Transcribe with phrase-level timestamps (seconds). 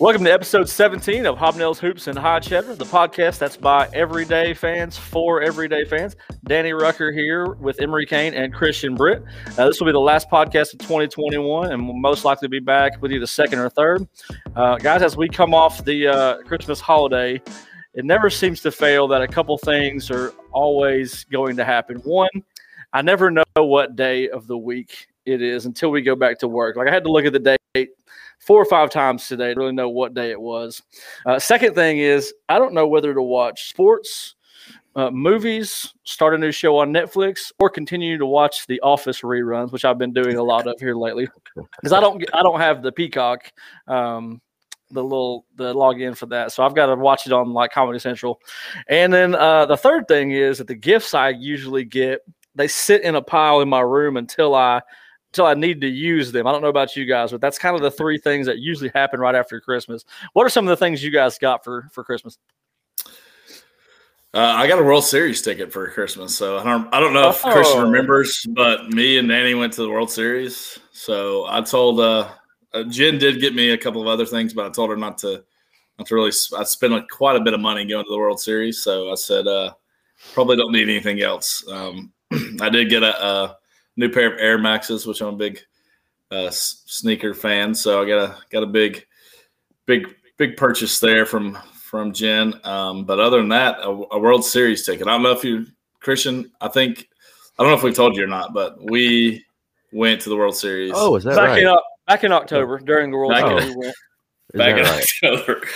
[0.00, 4.54] Welcome to episode 17 of Hobnails Hoops and High Cheddar, the podcast that's by everyday
[4.54, 6.14] fans for everyday fans.
[6.44, 9.24] Danny Rucker here with Emery Kane and Christian Britt.
[9.58, 13.02] Uh, this will be the last podcast of 2021, and we'll most likely be back
[13.02, 14.06] with you the second or third.
[14.54, 17.42] Uh, guys, as we come off the uh, Christmas holiday,
[17.92, 21.96] it never seems to fail that a couple things are always going to happen.
[22.04, 22.30] One,
[22.92, 26.46] I never know what day of the week it is until we go back to
[26.46, 26.76] work.
[26.76, 27.57] Like I had to look at the date
[28.48, 30.80] four or five times today to really know what day it was.
[31.26, 34.36] Uh, second thing is, I don't know whether to watch sports,
[34.96, 39.70] uh, movies, start a new show on Netflix, or continue to watch the Office reruns,
[39.70, 41.28] which I've been doing a lot of here lately.
[41.76, 43.52] Because I don't, I don't have the Peacock.
[43.86, 44.40] Um,
[44.90, 46.50] the little the login for that.
[46.50, 48.40] So I've got to watch it on like Comedy Central.
[48.88, 52.20] And then uh, the third thing is that the gifts I usually get
[52.54, 54.80] they sit in a pile in my room until I
[55.32, 56.46] until I need to use them.
[56.46, 58.90] I don't know about you guys, but that's kind of the three things that usually
[58.94, 60.04] happen right after Christmas.
[60.32, 62.38] What are some of the things you guys got for for Christmas?
[64.34, 67.30] Uh, I got a World Series ticket for Christmas, so I don't I don't know
[67.30, 67.52] if oh.
[67.52, 70.78] Christian remembers, but me and Nanny went to the World Series.
[70.92, 72.28] So I told uh,
[72.74, 75.18] uh, Jen did get me a couple of other things, but I told her not
[75.18, 75.44] to
[75.98, 76.32] not to really.
[76.56, 79.14] I spent like quite a bit of money going to the World Series, so I
[79.14, 79.72] said uh,
[80.34, 81.64] probably don't need anything else.
[81.70, 82.12] Um,
[82.60, 83.56] I did get a, a,
[83.98, 85.60] new pair of Air Maxes, which I'm a big
[86.30, 89.04] uh, sneaker fan, so I got a got a big
[89.84, 92.54] big big purchase there from from Jen.
[92.64, 95.06] Um, but other than that, a, a World Series ticket.
[95.06, 95.66] I don't know if you
[96.00, 96.50] Christian.
[96.60, 97.08] I think
[97.58, 99.44] I don't know if we told you or not, but we
[99.92, 100.92] went to the World Series.
[100.94, 101.62] Oh, is that back right?
[101.64, 101.76] In,
[102.06, 103.74] back in October during the World back Series.
[103.74, 103.92] In,
[104.54, 105.06] back in right?
[105.24, 105.66] October,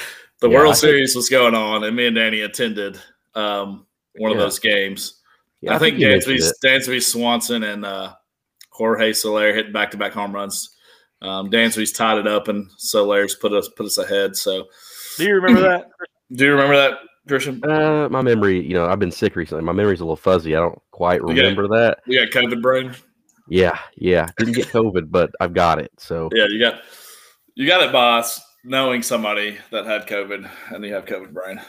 [0.40, 3.00] the yeah, World Series was going on, and me and Danny attended
[3.34, 3.84] um,
[4.16, 4.36] one yeah.
[4.36, 5.21] of those games.
[5.62, 8.12] Yeah, I, I think, think Dansby, Dansby Swanson and uh,
[8.70, 10.77] Jorge Soler hit back to back home runs.
[11.22, 14.36] Um, Dansby's tied it up, and Soler's put us put us ahead.
[14.36, 14.66] So,
[15.16, 15.86] do you remember that?
[16.33, 17.62] Do you remember that, Christian?
[17.62, 19.62] Uh, my memory, you know, I've been sick recently.
[19.62, 20.56] My memory's a little fuzzy.
[20.56, 21.98] I don't quite remember you got, that.
[22.06, 22.94] You got COVID brain.
[23.48, 24.29] Yeah, yeah.
[24.39, 25.92] Didn't get COVID, but I've got it.
[25.98, 26.80] So yeah, you got
[27.55, 28.40] you got it, boss.
[28.64, 31.61] Knowing somebody that had COVID and you have COVID brain.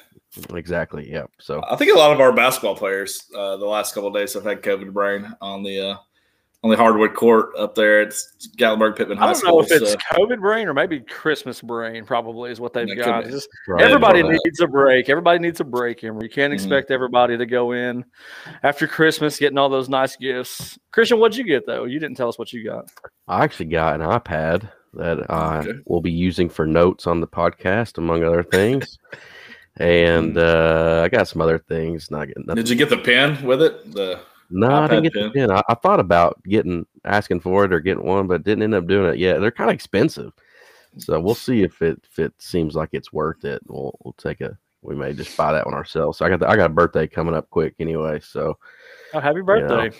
[0.53, 1.09] Exactly.
[1.11, 1.25] Yeah.
[1.39, 4.43] So I think a lot of our basketball players uh, the last couple days have
[4.43, 5.97] had COVID brain on the uh,
[6.63, 8.13] on the hardwood court up there at
[8.57, 9.49] Gatlinburg Pittman High School.
[9.49, 9.93] I don't know if so.
[9.93, 12.05] it's COVID brain or maybe Christmas brain.
[12.05, 13.25] Probably is what they've got.
[13.25, 13.49] Just,
[13.79, 15.09] everybody needs a break.
[15.09, 16.53] Everybody needs a break, and you can't mm-hmm.
[16.53, 16.93] expect mm-hmm.
[16.93, 18.05] everybody to go in
[18.63, 20.79] after Christmas getting all those nice gifts.
[20.91, 21.83] Christian, what'd you get though?
[21.83, 22.85] You didn't tell us what you got.
[23.27, 25.71] I actually got an iPad that I okay.
[25.85, 28.97] will be using for notes on the podcast, among other things.
[29.77, 32.11] and uh, I got some other things.
[32.11, 32.45] Not getting.
[32.45, 32.63] Nothing.
[32.63, 33.93] Did you get the pen with it?
[33.93, 34.19] The
[34.49, 35.23] no, I didn't get pen.
[35.23, 35.51] the pen.
[35.51, 38.87] I, I, thought about getting asking for it or getting one, but didn't end up
[38.87, 39.39] doing it yet.
[39.39, 40.31] They're kind of expensive,
[40.97, 43.61] so we'll see if it if it seems like it's worth it.
[43.67, 44.57] We'll we'll take a.
[44.81, 46.17] We may just buy that one ourselves.
[46.17, 48.19] So I got the, I got a birthday coming up quick anyway.
[48.19, 48.57] So,
[49.13, 49.85] oh, happy birthday!
[49.85, 49.95] You know,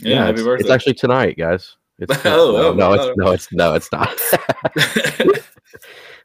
[0.00, 0.64] yeah, yeah happy it's, birthday!
[0.64, 1.76] It's actually tonight, guys.
[2.00, 4.18] It's, oh, no, oh, no, it's no, it's no, it's not.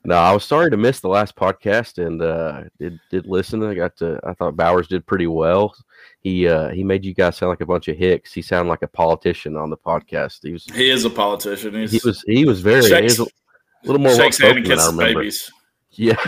[0.06, 3.64] No, I was sorry to miss the last podcast and uh, did did listen.
[3.64, 4.20] I got to.
[4.24, 5.76] I thought Bowers did pretty well.
[6.20, 8.32] He uh, he made you guys sound like a bunch of hicks.
[8.32, 10.40] He sounded like a politician on the podcast.
[10.44, 10.66] He was.
[10.66, 11.74] He is a politician.
[11.74, 12.24] He's, he was.
[12.28, 12.84] He was very.
[12.84, 15.52] Shakes, he was a little more shakes hand and kisses babies.
[15.92, 16.24] Yeah.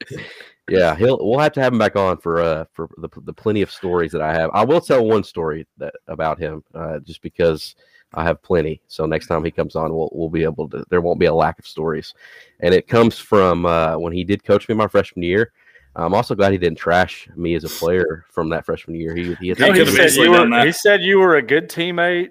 [0.70, 1.18] yeah, he'll.
[1.20, 4.12] We'll have to have him back on for uh for the the plenty of stories
[4.12, 4.48] that I have.
[4.54, 7.74] I will tell one story that about him uh, just because
[8.14, 8.80] I have plenty.
[8.88, 10.84] So next time he comes on, we'll we'll be able to.
[10.90, 12.14] There won't be a lack of stories,
[12.60, 15.52] and it comes from uh, when he did coach me my freshman year.
[15.96, 19.14] I'm also glad he didn't trash me as a player from that freshman year.
[19.14, 22.30] He he, no, he said you were he said you were a good teammate,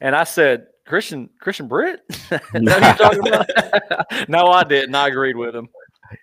[0.00, 2.00] and I said Christian Christian Britt.
[2.54, 4.94] no, I didn't.
[4.94, 5.68] I agreed with him.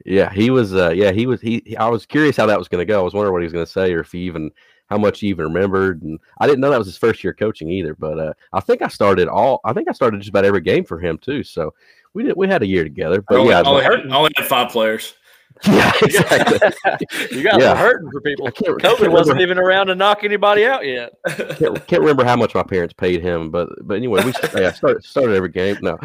[0.06, 0.76] Yeah, he was.
[0.76, 1.41] Uh, yeah, he was.
[1.41, 3.00] He, he I was curious how that was going to go.
[3.00, 4.52] I was wondering what he was going to say, or if he even
[4.89, 6.01] how much he even remembered.
[6.01, 7.95] And I didn't know that was his first year coaching either.
[7.95, 9.61] But uh, I think I started all.
[9.63, 11.44] I think I started just about every game for him too.
[11.44, 11.73] So
[12.13, 12.35] we did.
[12.35, 13.22] We had a year together.
[13.22, 15.16] But only, yeah, only, had, only had five players.
[15.67, 17.08] Yeah, exactly.
[17.31, 17.75] you got yeah.
[17.75, 18.47] hurting for people.
[18.47, 21.11] COVID can't wasn't even around to knock anybody out yet.
[21.28, 25.03] can't, can't, remember how much my parents paid him, but but anyway, we yeah, started
[25.03, 25.78] started every game.
[25.81, 25.97] No,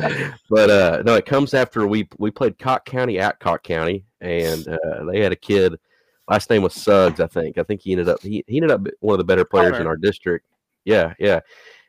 [0.50, 4.66] but uh, no, it comes after we we played Cocke County at Cocke County, and
[4.66, 5.78] uh, they had a kid
[6.28, 7.58] last name was Suggs, I think.
[7.58, 9.86] I think he ended up he, he ended up one of the better players in
[9.86, 10.46] our district.
[10.84, 11.40] Yeah, yeah.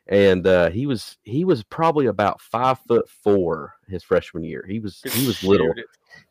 [0.08, 4.64] And uh, he was he was probably about five foot four his freshman year.
[4.68, 5.72] He was he was little.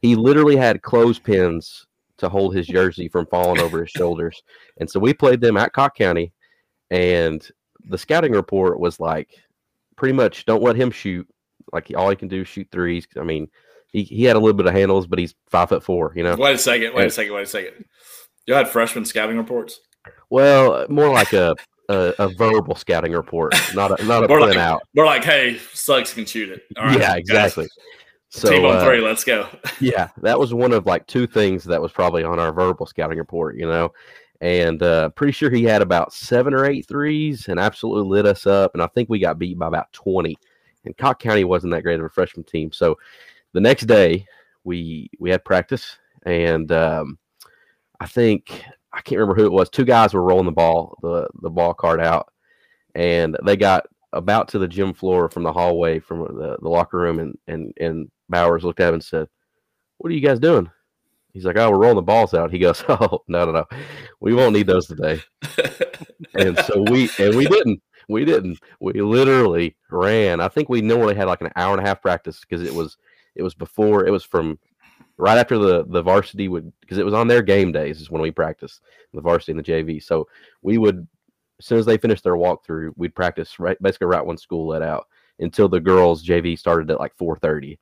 [0.02, 1.86] He literally had clothespins
[2.18, 4.42] to hold his jersey from falling over his shoulders.
[4.78, 6.31] And so we played them at Cocke County,
[6.90, 7.46] and
[7.90, 9.31] the scouting report was like
[9.98, 11.28] pretty much don't let him shoot.
[11.74, 13.07] Like all he can do is shoot threes.
[13.19, 13.50] I mean,
[13.95, 16.12] he, he had a little bit of handles, but he's five foot four.
[16.15, 16.36] You know.
[16.36, 16.94] Wait a second.
[16.94, 17.33] Wait a second.
[17.33, 17.86] Wait a second.
[18.45, 19.80] You had freshman scouting reports.
[20.30, 21.56] Well, more like a
[21.88, 24.81] a, a verbal scouting report, not a not a print like, out.
[24.95, 26.63] we're like, hey, Suggs can shoot it.
[26.77, 27.68] All right, yeah, exactly.
[28.30, 29.47] So team on uh, three, let's go.
[29.80, 33.18] yeah, that was one of like two things that was probably on our verbal scouting
[33.18, 33.94] report, you know.
[34.42, 38.45] And uh, pretty sure he had about seven or eight threes and absolutely lit us
[38.45, 38.74] up.
[38.74, 40.36] And I think we got beat by about 20.
[40.83, 42.74] And Cocke County wasn't that great of a freshman team.
[42.74, 42.97] So
[43.56, 44.28] the next day
[44.66, 47.18] we we had practice and um,
[48.02, 49.69] I think I can't remember who it was.
[49.69, 52.31] Two guys were rolling the ball, the the ball card out,
[52.96, 56.98] and they got about to the gym floor from the hallway from the, the locker
[56.98, 59.28] room and and and Bowers looked at him and said,
[60.00, 60.69] What are you guys doing?
[61.34, 62.52] He's like, Oh, we're rolling the balls out.
[62.52, 63.66] He goes, Oh, no, no, no.
[64.19, 65.22] We won't need those today.
[66.34, 67.81] And so we and we didn't.
[68.10, 68.60] We didn't.
[68.81, 70.42] We literally ran.
[70.42, 72.98] I think we normally had like an hour and a half practice because it was
[73.36, 74.58] it was before it was from
[75.18, 78.22] right after the the varsity would because it was on their game days is when
[78.22, 78.82] we practiced
[79.14, 80.04] the varsity and the JV.
[80.04, 80.28] So
[80.62, 81.08] we would
[81.60, 84.82] as soon as they finished their walkthrough, we'd practice right basically right when school let
[84.82, 85.08] out
[85.40, 87.80] until the girls JV started at like four thirty.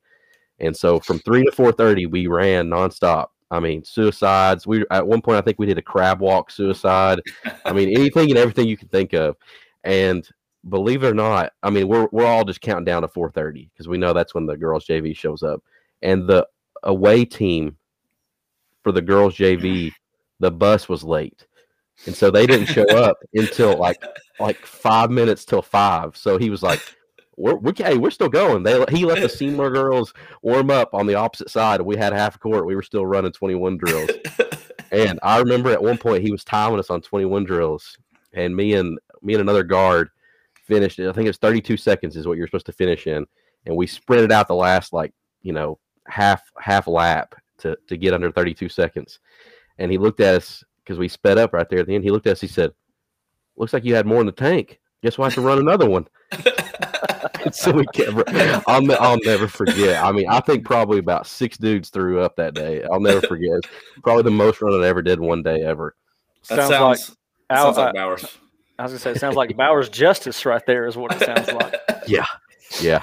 [0.60, 3.28] And so from three to four thirty, we ran nonstop.
[3.50, 4.66] I mean, suicides.
[4.66, 7.20] We at one point I think we did a crab walk suicide.
[7.64, 9.36] I mean, anything and everything you can think of.
[9.82, 10.28] And
[10.68, 13.70] believe it or not, I mean, we're we're all just counting down to four thirty
[13.72, 15.62] because we know that's when the girls JV shows up.
[16.02, 16.46] And the
[16.82, 17.76] away team
[18.82, 19.92] for the girls JV,
[20.40, 21.46] the bus was late.
[22.06, 24.02] And so they didn't show up until like
[24.40, 26.16] like five minutes till five.
[26.16, 26.80] So he was like,
[27.36, 30.12] "We're we, hey, we're still going." They he let the Seymour girls
[30.42, 31.80] warm up on the opposite side.
[31.80, 32.66] We had half a court.
[32.66, 34.10] We were still running twenty one drills.
[34.94, 37.98] And I remember at one point he was timing us on 21 drills,
[38.32, 40.10] and me and me and another guard
[40.66, 40.98] finished.
[40.98, 41.08] it.
[41.08, 43.26] I think it was 32 seconds is what you're supposed to finish in,
[43.66, 45.12] and we sprinted out the last like
[45.42, 49.20] you know half half lap to to get under 32 seconds.
[49.78, 52.04] And he looked at us because we sped up right there at the end.
[52.04, 52.40] He looked at us.
[52.40, 52.72] He said,
[53.56, 54.80] "Looks like you had more in the tank.
[55.02, 56.06] Guess we'll have to run another one."
[57.52, 58.28] So we kept.
[58.66, 60.02] I'll I'll never forget.
[60.02, 62.82] I mean, I think probably about six dudes threw up that day.
[62.84, 63.60] I'll never forget.
[64.02, 65.94] Probably the most run I ever did one day ever.
[66.48, 67.18] That Sounds, sounds, like
[67.50, 68.38] that sounds like uh, Bowers.
[68.78, 71.52] I was gonna say it sounds like Bowers Justice right there is what it sounds
[71.52, 71.74] like.
[72.06, 72.26] Yeah.
[72.82, 73.02] Yeah.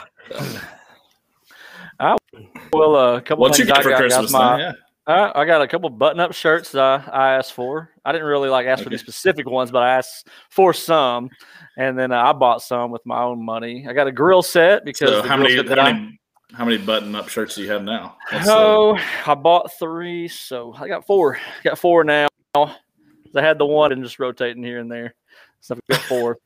[2.74, 4.12] Well, uh, a couple What you things get I for got, guys.
[4.14, 4.32] Christmas?
[4.32, 4.60] My- man?
[4.60, 4.74] Yeah.
[5.08, 7.90] Uh, I got a couple button-up shirts that I, I asked for.
[8.06, 8.94] I didn't really like ask for Okay.
[8.96, 11.30] these specific ones, but I asked for some,
[11.76, 13.88] and then uh, I bought some with my own money.
[13.90, 16.20] I got a grill set because So how many, how I- many
[16.54, 18.16] how many button up shirts do you have now?
[18.32, 21.38] What's the- Oh, I bought three, so I got four.
[21.38, 22.28] I Got four now.
[22.56, 22.70] I
[23.36, 25.16] had the one and just rotating here and there.
[25.62, 26.38] So I've got four.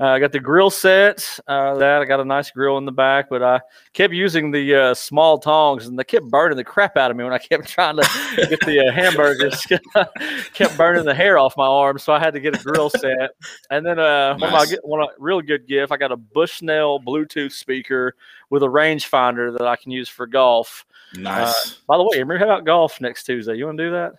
[0.00, 1.40] Uh, I got the grill set.
[1.48, 3.60] Uh, that I got a nice grill in the back, but I
[3.94, 7.24] kept using the uh, small tongs, and they kept burning the crap out of me
[7.24, 8.08] when I kept trying to
[8.48, 9.66] get the uh, hamburgers.
[10.54, 13.30] kept burning the hair off my arm, so I had to get a grill set.
[13.70, 17.00] And then uh, one, of my, one of- real good gift, I got a Bushnell
[17.00, 18.14] Bluetooth speaker
[18.50, 20.86] with a rangefinder that I can use for golf.
[21.14, 21.78] nice.
[21.88, 23.56] By the way, Emery, how about golf next Tuesday?
[23.56, 24.12] You want to do that?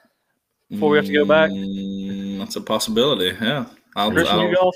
[0.70, 1.52] Before we have to go back?
[1.52, 3.36] Mm, that's a possibility.
[3.42, 3.66] Yeah.
[3.96, 4.76] I'll, Christian, you I'll, golf?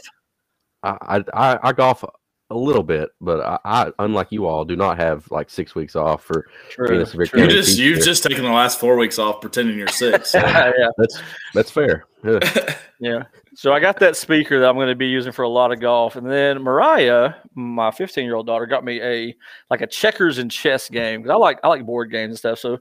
[0.83, 2.03] I I, I golf
[2.49, 5.95] a little bit, but I, I, unlike you all, do not have like six weeks
[5.95, 6.45] off for
[6.87, 9.77] being a severe you county just you've just taken the last four weeks off pretending
[9.77, 10.31] you're six.
[10.31, 11.21] so- yeah, That's
[11.53, 12.05] that's fair.
[12.23, 12.39] Yeah.
[12.99, 13.23] yeah.
[13.55, 15.79] So I got that speaker that I'm going to be using for a lot of
[15.79, 19.35] golf, and then Mariah, my 15 year old daughter, got me a
[19.69, 22.59] like a checkers and chess game because I like I like board games and stuff.
[22.59, 22.79] So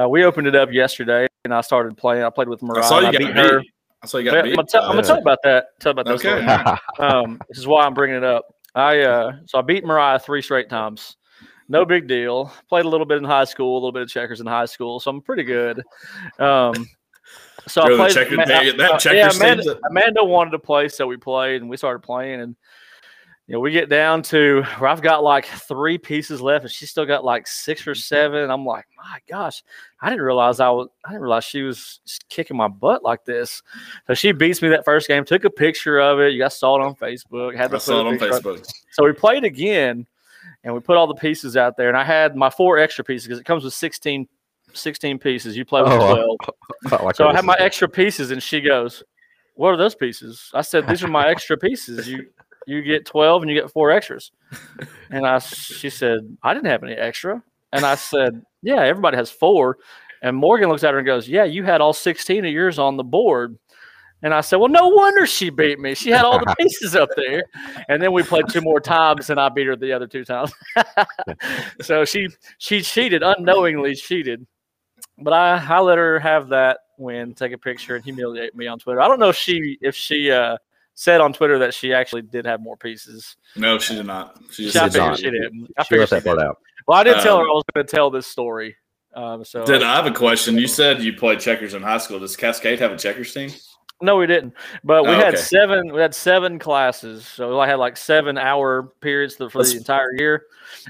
[0.00, 2.22] uh, we opened it up yesterday, and I started playing.
[2.22, 2.84] I played with Mariah.
[2.84, 3.34] I saw you and got I beat.
[3.34, 3.62] beat her.
[4.02, 4.56] I saw you Yeah, got I'm beat.
[4.56, 5.66] gonna, tell, I'm gonna tell you about that.
[5.80, 7.02] Tell about that Okay.
[7.04, 8.54] um, this is why I'm bringing it up.
[8.74, 11.16] I uh, so I beat Mariah three straight times.
[11.68, 12.52] No big deal.
[12.68, 14.98] Played a little bit in high school, a little bit of checkers in high school,
[15.00, 15.82] so I'm pretty good.
[16.38, 16.74] Um,
[17.68, 18.12] so I played.
[18.12, 21.60] checker- Ma- they- that uh, checkers yeah, Amanda, Amanda wanted to play, so we played,
[21.60, 22.56] and we started playing, and
[23.50, 26.88] you know we get down to where I've got like three pieces left, and she's
[26.88, 27.98] still got like six or mm-hmm.
[27.98, 28.48] seven.
[28.48, 29.64] I'm like, my gosh,
[30.00, 30.86] I didn't realize I was.
[31.04, 33.60] I didn't realize she was kicking my butt like this.
[34.06, 35.24] So she beats me that first game.
[35.24, 36.32] Took a picture of it.
[36.32, 37.56] You guys saw it on Facebook.
[37.56, 38.42] Had I saw it on picture up.
[38.44, 38.72] Facebook.
[38.92, 40.06] So we played again,
[40.62, 41.88] and we put all the pieces out there.
[41.88, 44.28] And I had my four extra pieces because it comes with 16,
[44.74, 45.56] 16 pieces.
[45.56, 46.36] You play with Oh,
[46.86, 47.02] 12.
[47.04, 49.02] like So I this have my extra pieces, and she goes,
[49.54, 52.06] "What are those pieces?" I said, "These are my extra pieces.
[52.06, 52.28] You
[52.70, 54.32] you get twelve, and you get four extras."
[55.12, 59.30] And I she said, "I didn't have any extra," and I said, "Yeah, everybody has
[59.30, 59.78] four.
[60.22, 62.96] And Morgan looks at her and goes, "Yeah, you had all sixteen of yours on
[62.96, 63.58] the board."
[64.22, 65.94] And I said, Well, no wonder she beat me.
[65.94, 67.42] She had all the pieces up there.
[67.88, 70.52] And then we played two more times and I beat her the other two times.
[71.80, 74.46] so she she cheated, unknowingly cheated.
[75.18, 78.78] But I, I let her have that win, take a picture and humiliate me on
[78.78, 79.00] Twitter.
[79.00, 80.56] I don't know if she if she uh
[81.00, 83.36] said on Twitter that she actually did have more pieces.
[83.56, 84.38] No, she did not.
[84.50, 85.18] She She, just I did figured not.
[85.18, 85.68] she didn't.
[85.78, 86.58] I She figured left that part out.
[86.86, 88.76] Well, I did tell her Um, I was going to tell this story.
[89.14, 90.56] Um, so Did I have a question?
[90.58, 92.18] You said you played checkers in high school.
[92.20, 93.50] Does Cascade have a checkers team?
[94.02, 94.54] No, we didn't.
[94.84, 95.36] But we Oh, had okay.
[95.42, 95.92] seven.
[95.92, 100.12] We had seven classes, so I had like seven hour periods for That's- the entire
[100.18, 100.44] year.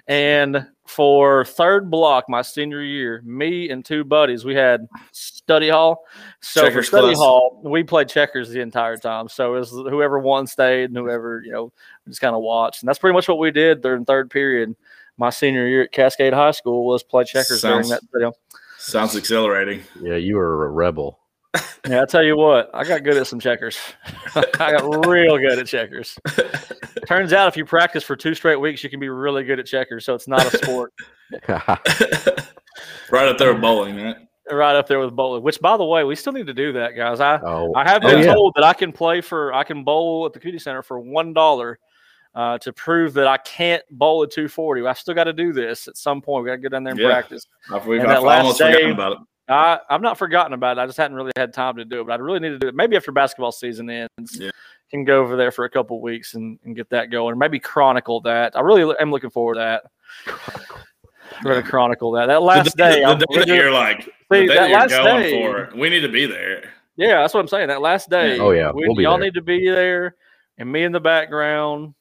[0.09, 6.05] And for third block, my senior year, me and two buddies, we had study hall.
[6.41, 7.19] So Checkers for study class.
[7.19, 9.29] hall, we played checkers the entire time.
[9.29, 11.73] So it was whoever won stayed, and whoever you know
[12.09, 12.83] just kind of watched.
[12.83, 14.75] And that's pretty much what we did during third period.
[15.17, 18.03] My senior year at Cascade High School was play checkers during that.
[18.15, 18.33] You know.
[18.79, 19.83] Sounds exhilarating.
[20.03, 21.21] Yeah, you were a rebel.
[21.89, 23.79] Yeah, I tell you what, I got good at some checkers.
[24.35, 26.19] I got real good at checkers.
[27.11, 29.67] Turns out if you practice for two straight weeks, you can be really good at
[29.67, 30.05] checkers.
[30.05, 30.93] So it's not a sport.
[33.11, 34.17] right up there with bowling, right?
[34.49, 35.43] right up there with bowling.
[35.43, 37.19] Which, by the way, we still need to do that, guys.
[37.21, 38.33] I oh, I have Oh, been yeah.
[38.35, 41.33] told that I can play for I can bowl at the community center for one
[41.33, 41.81] dollar.
[42.33, 45.89] Uh, to prove that I can't bowl at 240, I still got to do this
[45.89, 46.45] at some point.
[46.45, 47.09] We got to get down there and Yeah.
[47.09, 47.45] practice.
[47.73, 49.19] I've, we've, And I've that last almost day- forgotten about it.
[49.51, 50.81] I, I've not forgotten about it.
[50.81, 52.69] I just hadn't really had time to do it, but I really need to do
[52.69, 52.75] it.
[52.75, 54.51] Maybe after basketball season ends, Yeah.
[54.91, 57.37] can go over there for a couple weeks and, and get that going.
[57.39, 58.57] Maybe chronicle that.
[58.57, 59.83] I really am looking forward to that.
[61.45, 62.27] We're gonna chronicle that.
[62.27, 64.69] That last the, day, the, I'm- day that you're like, See, the day that that
[64.71, 66.71] you're last going day- for, we need to be there.
[66.97, 67.69] yeah, that's what I'm saying.
[67.69, 69.27] That last day, Oh, yeah, we, we'll be y'all there.
[69.27, 70.17] need to be there,
[70.59, 71.95] and me in the background,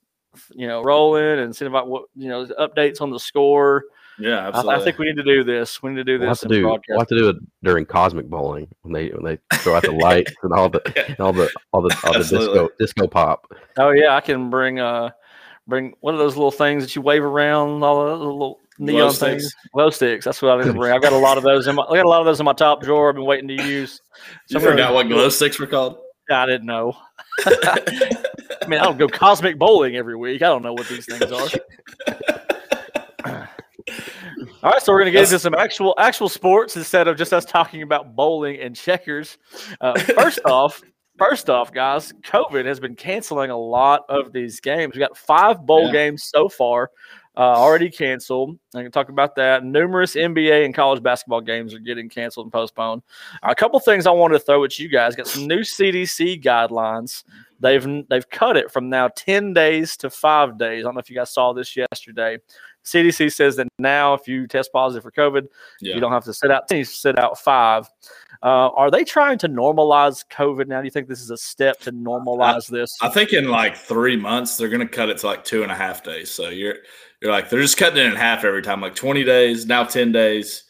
[0.52, 3.86] you know, rolling and seeing about what you know updates on the score.
[4.20, 4.76] Yeah, I, absolutely.
[4.76, 5.82] I think we need to do this.
[5.82, 6.64] We need to do We'll have this to do.
[6.68, 9.92] We'll have to do it during cosmic bowling when they when they throw out the
[9.92, 13.52] lights and all the and all the all the all the disco disco pop.
[13.78, 15.12] Oh yeah, I can bring uh
[15.68, 19.44] bring one of those little things that you wave around, all the little neon sticks.
[19.44, 19.56] things.
[19.74, 20.26] Glow sticks.
[20.26, 20.92] That's what I need to bring.
[20.92, 22.46] I've got a lot of those in my I got a lot of those in
[22.46, 23.10] my top drawer.
[23.10, 24.02] I've been waiting to use.
[24.50, 25.98] you I'm gonna- forgot what glow sticks were called?
[26.32, 26.96] I didn't know.
[27.46, 30.42] I mean, I don't go cosmic bowling every week.
[30.42, 31.48] I don't know what these things are.
[34.62, 37.46] All right, so we're gonna get into some actual actual sports instead of just us
[37.46, 39.38] talking about bowling and checkers.
[39.80, 40.82] Uh, first off,
[41.18, 44.94] first off, guys, COVID has been canceling a lot of these games.
[44.96, 45.92] We got five bowl Yeah.
[45.94, 46.92] games so far
[47.38, 48.60] uh, already canceled.
[48.76, 49.64] I can talk about that.
[49.64, 53.02] Numerous NBA and college basketball games are getting canceled and postponed.
[53.44, 55.16] a couple things I wanted to throw at you guys.
[55.16, 57.24] Got some new CDC guidelines.
[57.62, 60.80] They've they've cut it from now ten days to five days.
[60.84, 62.40] I don't know if you guys saw this yesterday.
[62.94, 65.48] CDC says that now, if you test positive for COVID,
[65.82, 65.96] Yeah.
[65.96, 67.88] you don't have to sit out you sit out five.
[68.42, 70.80] Uh, are they trying to normalize COVID now?
[70.82, 72.96] Do you think this is a step to normalize this?
[73.02, 75.76] I think in like three months they're gonna cut it to like two and a
[75.76, 76.32] half days.
[76.32, 76.76] So you're
[77.22, 80.12] you're like they're just cutting it in half every time, like twenty days, now ten
[80.12, 80.64] days.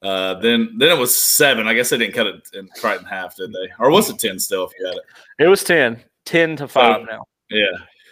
[0.00, 1.66] Uh, then then it was seven.
[1.66, 3.68] I guess they didn't cut it in, right in half, did they?
[3.80, 4.64] Or was it ten still?
[4.66, 5.02] If you had it,
[5.40, 7.24] It was 10, 10 to five now.
[7.50, 7.66] yeah.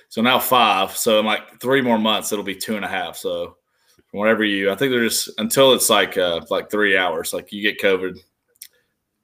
[0.09, 0.97] So now five.
[0.97, 3.17] So in like three more months, it'll be two and a half.
[3.17, 3.57] So
[4.13, 7.33] whenever you, I think they're just until it's like uh like three hours.
[7.33, 8.19] Like you get COVID,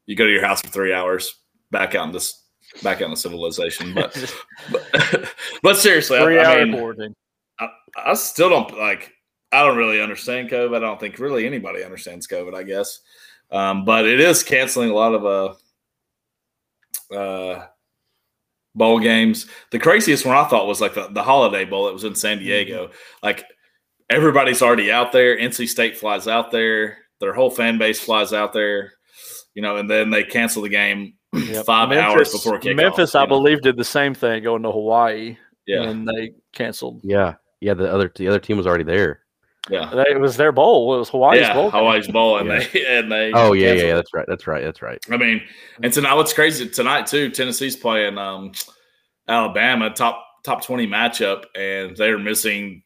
[0.06, 2.44] you go to your house for three hours, back out in this,
[2.82, 3.94] back out in the civilization.
[3.94, 4.34] But
[4.70, 7.14] but, but seriously, Three I, hour mean, quarantine.
[7.96, 9.12] I still don't like.
[9.52, 10.76] I don't really understand COVID.
[10.76, 12.54] I don't think really anybody understands COVID.
[12.54, 13.00] I guess,
[13.50, 15.56] um, but it is canceling a lot of
[17.12, 17.66] uh, uh,
[18.74, 19.46] bowl games.
[19.70, 21.88] The craziest one I thought was like the, the Holiday Bowl.
[21.88, 22.46] It was in San mm-hmm.
[22.46, 22.90] Diego.
[23.22, 23.44] Like
[24.08, 25.36] everybody's already out there.
[25.36, 26.98] NC State flies out there.
[27.20, 28.92] Their whole fan base flies out there.
[29.54, 31.64] You know, and then they cancel the game Yep.
[31.66, 32.76] five hours before kickoff.
[32.76, 33.28] Memphis, I know?
[33.28, 35.36] believe, did the same thing going to Hawaii,
[35.66, 37.00] Yeah, and they canceled.
[37.02, 37.74] Yeah, yeah.
[37.74, 39.21] The other the other team was already there.
[39.70, 39.90] Yeah.
[39.94, 40.94] They, it was their bowl.
[40.94, 41.70] It was Hawaii's yeah, bowl.
[41.70, 41.80] game.
[41.80, 42.66] Hawaii's bowl, and Yeah.
[42.72, 43.32] they and they.
[43.32, 43.94] Oh yeah, yeah, canceled yeah.
[43.94, 44.26] That's right.
[44.28, 44.64] That's right.
[44.64, 44.98] That's right.
[45.10, 45.42] I mean,
[45.82, 47.30] and tonight what's crazy tonight too?
[47.30, 48.52] Tennessee's playing um,
[49.28, 52.82] Alabama top top twenty matchup, and they're missing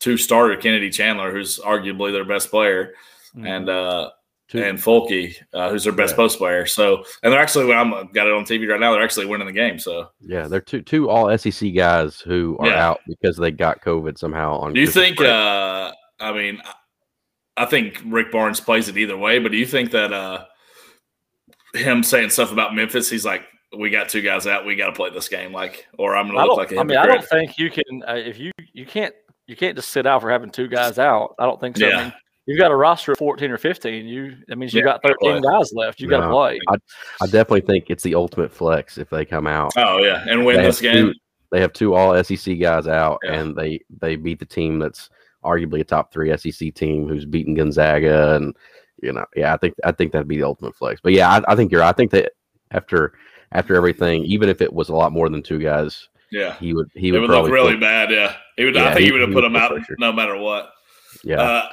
[0.00, 2.94] two starter Kennedy Chandler, who's arguably their best player,
[3.36, 3.48] Mhm.
[3.48, 4.10] and uh,
[4.48, 6.16] Two- and Folky, uh, who's their best Yeah.
[6.16, 6.66] post player.
[6.66, 9.52] So, and they're actually I'm got it on TV right now, they're actually winning the
[9.52, 9.78] game.
[9.78, 12.86] So, yeah, they're two two all SEC guys who are Yeah.
[12.88, 14.58] out because they got COVID somehow.
[14.58, 15.16] On do you Christmas think?
[15.16, 15.30] break.
[15.30, 16.60] Uh, I mean,
[17.56, 20.44] I think Rick Barnes plays it either way, but do you think that uh,
[21.74, 23.42] him saying stuff about Memphis, he's like,
[23.76, 26.38] we got two guys out, we got to play this game, like, or I'm going
[26.38, 26.66] I to look don't.
[26.70, 28.02] like a I mean, I don't think you can.
[28.06, 29.14] Uh, if you you can't
[29.46, 31.34] you can't just sit out for having two guys out.
[31.38, 31.86] I don't think so.
[31.86, 32.02] I Yeah.
[32.04, 32.12] mean,
[32.46, 34.06] you've got a roster of 14 or 15.
[34.06, 36.00] You that means you yeah, got 13 guys left.
[36.00, 36.60] You no, got to play.
[36.68, 36.76] I,
[37.20, 39.72] I, definitely think it's the ultimate flex if they come out.
[39.76, 41.12] Oh yeah, and win this game.
[41.12, 41.14] Two,
[41.50, 43.34] they have two all SEC guys out, yeah.
[43.34, 45.10] and they they beat the team that's
[45.44, 48.56] arguably a top three SEC team who's beaten Gonzaga, and
[49.02, 51.00] you know, yeah, I think I think that'd be the ultimate flex.
[51.02, 51.82] But yeah, I, I think you're.
[51.82, 52.32] I think that
[52.70, 53.14] after
[53.52, 56.90] after everything, even if it was a lot more than two guys, yeah, he would
[56.94, 58.10] he would, would look really put, bad.
[58.10, 58.74] Yeah, he would.
[58.74, 59.96] Yeah, I think he, he would have put him out pressure.
[59.98, 60.70] no matter what.
[61.22, 61.40] Yeah.
[61.40, 61.68] Uh,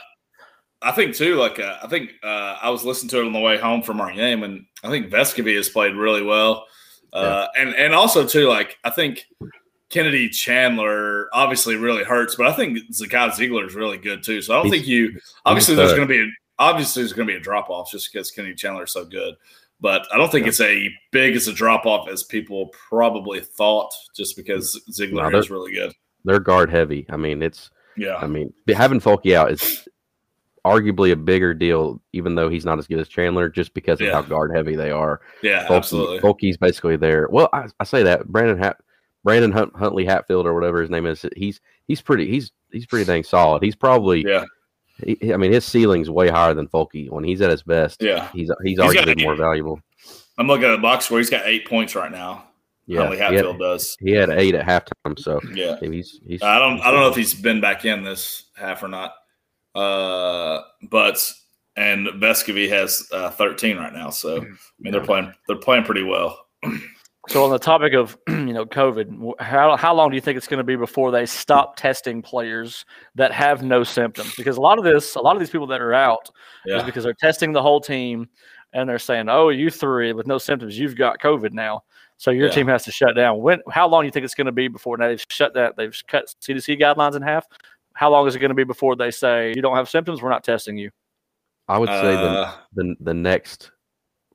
[0.81, 1.35] I think too.
[1.35, 4.01] Like uh, I think uh, I was listening to it on the way home from
[4.01, 6.65] our game, and I think Vescovi has played really well.
[7.13, 7.61] Uh, yeah.
[7.61, 9.25] And and also too, like I think
[9.91, 14.41] Kennedy Chandler obviously really hurts, but I think Zakai Zeigler is really good too.
[14.41, 17.27] So I don't he's, think you obviously there's going to be a, obviously there's going
[17.27, 19.35] to be a drop off just because Kennedy Chandler is so good.
[19.81, 20.49] But I don't think yeah.
[20.49, 25.37] it's a big as a drop off as people probably thought, just because Zeigler no,
[25.39, 25.91] is really good.
[26.23, 27.05] They're guard heavy.
[27.09, 28.15] I mean, it's yeah.
[28.15, 29.87] I mean, having Fulke out is
[30.63, 34.07] arguably a bigger deal, even though he's not as good as Chandler, just because of
[34.07, 34.13] yeah.
[34.13, 35.19] how guard heavy they are.
[35.41, 36.19] Yeah, Fulke, absolutely.
[36.19, 37.27] Fulke's basically there.
[37.29, 38.57] Well, I, I say that Brandon
[39.23, 41.25] Brandon Hunt, Huntley Hatfield or whatever his name is.
[41.35, 43.63] He's he's pretty he's he's pretty dang solid.
[43.63, 44.45] He's probably yeah.
[45.03, 47.09] He, I mean, his ceiling's way higher than Fulke.
[47.09, 49.79] When he's at his best, yeah, he's he's, he's arguably more valuable.
[50.37, 52.45] I'm looking at a box where he's got eight points right now.
[52.85, 53.97] Yeah, Huntley Hatfield he had, does.
[53.99, 56.41] He had eight at halftime, so yeah, he's he's.
[56.43, 59.13] I don't I don't know if he's been back in this half or not.
[59.73, 61.33] Uh, but
[61.75, 64.45] and Vescovi has uh, 13 right now, so I
[64.79, 66.47] mean they're playing they're playing pretty well.
[67.27, 70.47] So on the topic of you know COVID, how how long do you think it's
[70.47, 72.85] going to be before they stop testing players
[73.15, 74.35] that have no symptoms?
[74.35, 76.31] Because a lot of this, a lot of these people that are out
[76.65, 76.77] yeah.
[76.77, 78.27] is because they're testing the whole team
[78.73, 81.83] and they're saying, "Oh, you three with no symptoms, you've got COVID now."
[82.17, 82.53] So your yeah.
[82.53, 83.41] team has to shut down.
[83.41, 83.61] When?
[83.69, 85.75] How long do you think it's going to be before now they've shut that?
[85.77, 87.45] They've cut CDC guidelines in half.
[87.93, 90.21] How long is it going to be before they say you don't have symptoms?
[90.21, 90.89] We're not testing you.
[91.67, 93.71] I would say uh, the, the the next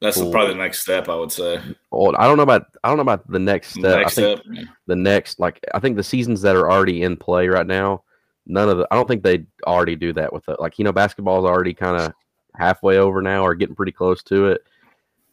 [0.01, 0.31] that's cool.
[0.31, 1.61] probably the next step, I would say.
[1.91, 3.99] Well, I don't know about I don't know about the next step.
[3.99, 4.65] Next I think step, yeah.
[4.87, 8.03] the next like I think the seasons that are already in play right now,
[8.47, 10.61] none of the I don't think they already do that with it.
[10.61, 12.13] Like you know, basketball is already kind of
[12.55, 14.63] halfway over now, or getting pretty close to it.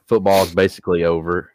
[0.07, 1.51] Football is basically over,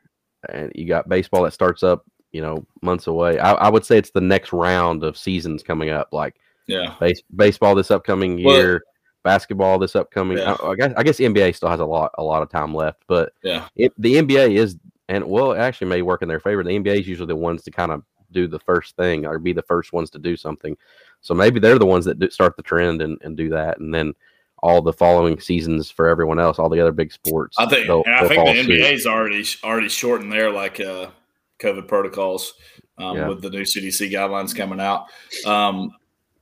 [0.50, 3.38] and you got baseball that starts up, you know, months away.
[3.38, 6.08] I, I would say it's the next round of seasons coming up.
[6.12, 8.72] Like yeah, base, baseball this upcoming year.
[8.72, 8.80] Well,
[9.24, 10.38] basketball this upcoming.
[10.38, 10.56] Yeah.
[10.62, 13.02] I, I, guess I guess NBA still has a lot a lot of time left,
[13.06, 14.76] but yeah, it, the NBA is
[15.08, 16.62] and well, it actually may work in their favor.
[16.62, 19.52] The NBA is usually the ones to kind of do the first thing or be
[19.52, 20.76] the first ones to do something.
[21.22, 23.92] So maybe they're the ones that do, start the trend and, and do that, and
[23.92, 24.14] then
[24.62, 27.56] all the following seasons for everyone else, all the other big sports.
[27.58, 29.10] I think they'll, I think the NBA's suit.
[29.10, 31.10] already already shortened their like uh,
[31.58, 32.54] COVID protocols
[32.98, 33.28] um, yeah.
[33.28, 35.06] with the new CDC guidelines coming out.
[35.46, 35.92] Um,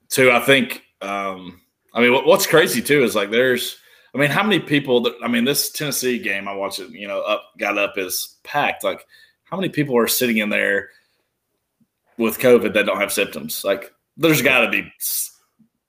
[0.08, 0.82] too, I think.
[1.02, 1.60] Um,
[1.96, 3.78] I mean, what's crazy too is like there's,
[4.14, 7.09] I mean, how many people that I mean, this Tennessee game I watched it, you
[7.09, 8.85] know, up got up is packed.
[8.85, 9.04] Like,
[9.44, 10.90] how many people are sitting in there
[12.18, 13.64] with COVID that don't have symptoms?
[13.64, 14.92] Like, there's got to be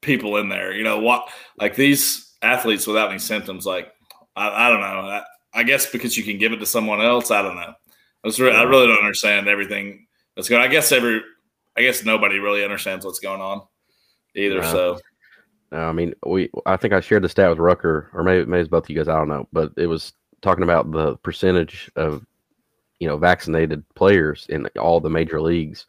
[0.01, 0.73] people in there.
[0.73, 1.29] You know what?
[1.59, 3.65] Like these athletes without any symptoms.
[3.65, 3.91] Like,
[4.35, 4.85] I, I don't know.
[4.85, 7.31] I, I, guess because you can give it to someone else.
[7.31, 7.73] I don't know.
[8.23, 10.61] I, really, I really don't understand everything that's going.
[10.61, 11.21] I guess every,
[11.75, 13.61] I guess nobody really understands what's going on
[14.35, 14.63] either.
[14.63, 14.99] So
[15.71, 18.69] I mean, we I think I shared the stat with Rucker, or maybe maybe it's
[18.69, 19.07] both of you guys.
[19.07, 22.25] I don't know, but it was talking about the percentage of
[22.99, 25.85] you know vaccinated players in all the major leagues.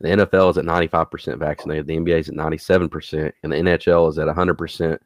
[0.00, 4.18] The NFL is at 95% vaccinated, the NBA is at 97%, and the NHL is
[4.18, 4.98] at 100%.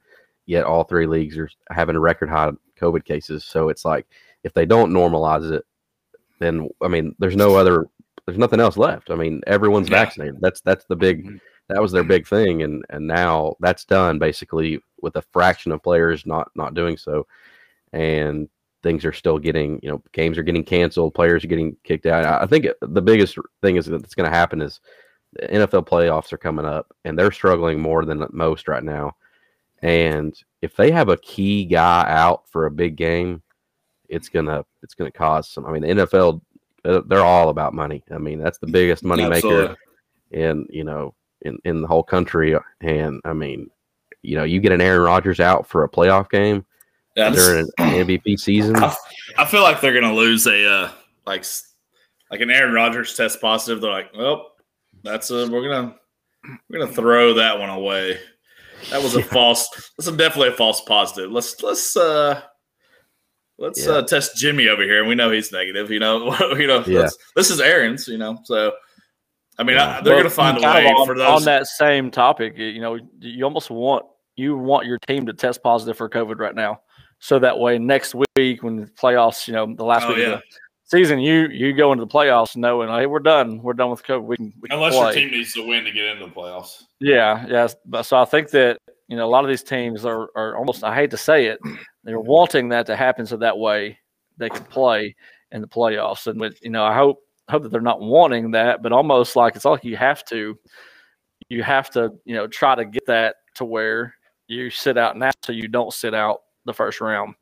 [0.46, 2.50] Yet all three leagues are having a record high
[2.80, 3.44] COVID cases.
[3.44, 4.06] So it's like
[4.44, 5.62] if they don't normalize it,
[6.40, 7.86] then I mean, there's no other,
[8.24, 9.10] there's nothing else left.
[9.10, 10.04] I mean, everyone's yeah.
[10.04, 10.40] vaccinated.
[10.40, 11.36] That's that's the big mm-hmm
[11.68, 15.82] that was their big thing, and and now that's done basically with a fraction of
[15.82, 17.26] players not not doing so,
[17.92, 18.48] and
[18.82, 22.42] things are still getting you know games are getting canceled, players are getting kicked out.
[22.42, 24.80] I think the biggest thing is that's going to happen is
[25.34, 29.16] the NFL playoffs are coming up, and they're struggling more than most right now.
[29.80, 33.42] And if they have a key guy out for a big game,
[34.08, 35.66] it's gonna it's gonna cause some.
[35.66, 36.40] I mean, the NFL
[36.84, 38.02] uh, they're all about money.
[38.10, 39.62] I mean, that's the biggest money Absolutely.
[39.62, 39.76] maker.
[40.32, 42.56] And you know, in, in the whole country.
[42.80, 43.70] And I mean,
[44.22, 46.64] you know, you get an Aaron Rodgers out for a playoff game
[47.16, 48.76] yeah, during an MVP season.
[48.76, 48.94] I,
[49.36, 50.90] I feel like they're going to lose a uh,
[51.26, 51.44] like
[52.30, 53.80] like an Aaron Rodgers test positive.
[53.80, 54.52] They're like, well,
[55.02, 55.96] that's a we're gonna
[56.68, 58.18] we're gonna throw that one away.
[58.90, 59.68] That was a false.
[59.96, 61.30] That's a definitely a false positive.
[61.30, 62.42] Let's let's uh
[63.58, 63.94] let's yeah.
[63.94, 65.90] uh, test Jimmy over here, and we know he's negative.
[65.90, 66.84] You know, you know.
[66.86, 67.08] Yeah.
[67.34, 68.08] This is Aaron's.
[68.08, 68.72] You know, so
[69.58, 69.98] I mean, yeah.
[69.98, 71.26] I, they're well, going to find a way on, for those.
[71.26, 75.62] On that same topic, you know, you almost want you want your team to test
[75.62, 76.80] positive for COVID right now,
[77.18, 80.34] so that way next week when the playoffs, you know, the last Oh, week yeah.
[80.34, 80.42] of the
[80.84, 84.24] season, you you go into the playoffs knowing, hey, we're done, we're done with COVID.
[84.24, 85.02] We can, we can Unless play.
[85.02, 86.84] your team needs to win to get into the playoffs.
[87.00, 87.74] Yeah, yes.
[87.84, 90.84] But so I think that you know a lot of these teams are are almost
[90.84, 91.58] I hate to say it,
[92.04, 93.98] they're wanting that to happen so that way
[94.36, 95.16] they can play
[95.50, 96.28] in the playoffs.
[96.28, 97.18] And with you know, I hope
[97.48, 100.58] hope that they're not wanting that, but almost like it's like you have to
[101.48, 104.14] you have to, you know, try to get that to where
[104.48, 107.34] you sit out now so you don't sit out the first round.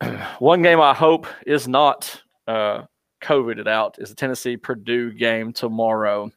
[0.38, 2.82] One game I hope is not uh
[3.22, 6.30] COVIDed out is the Tennessee Purdue game tomorrow.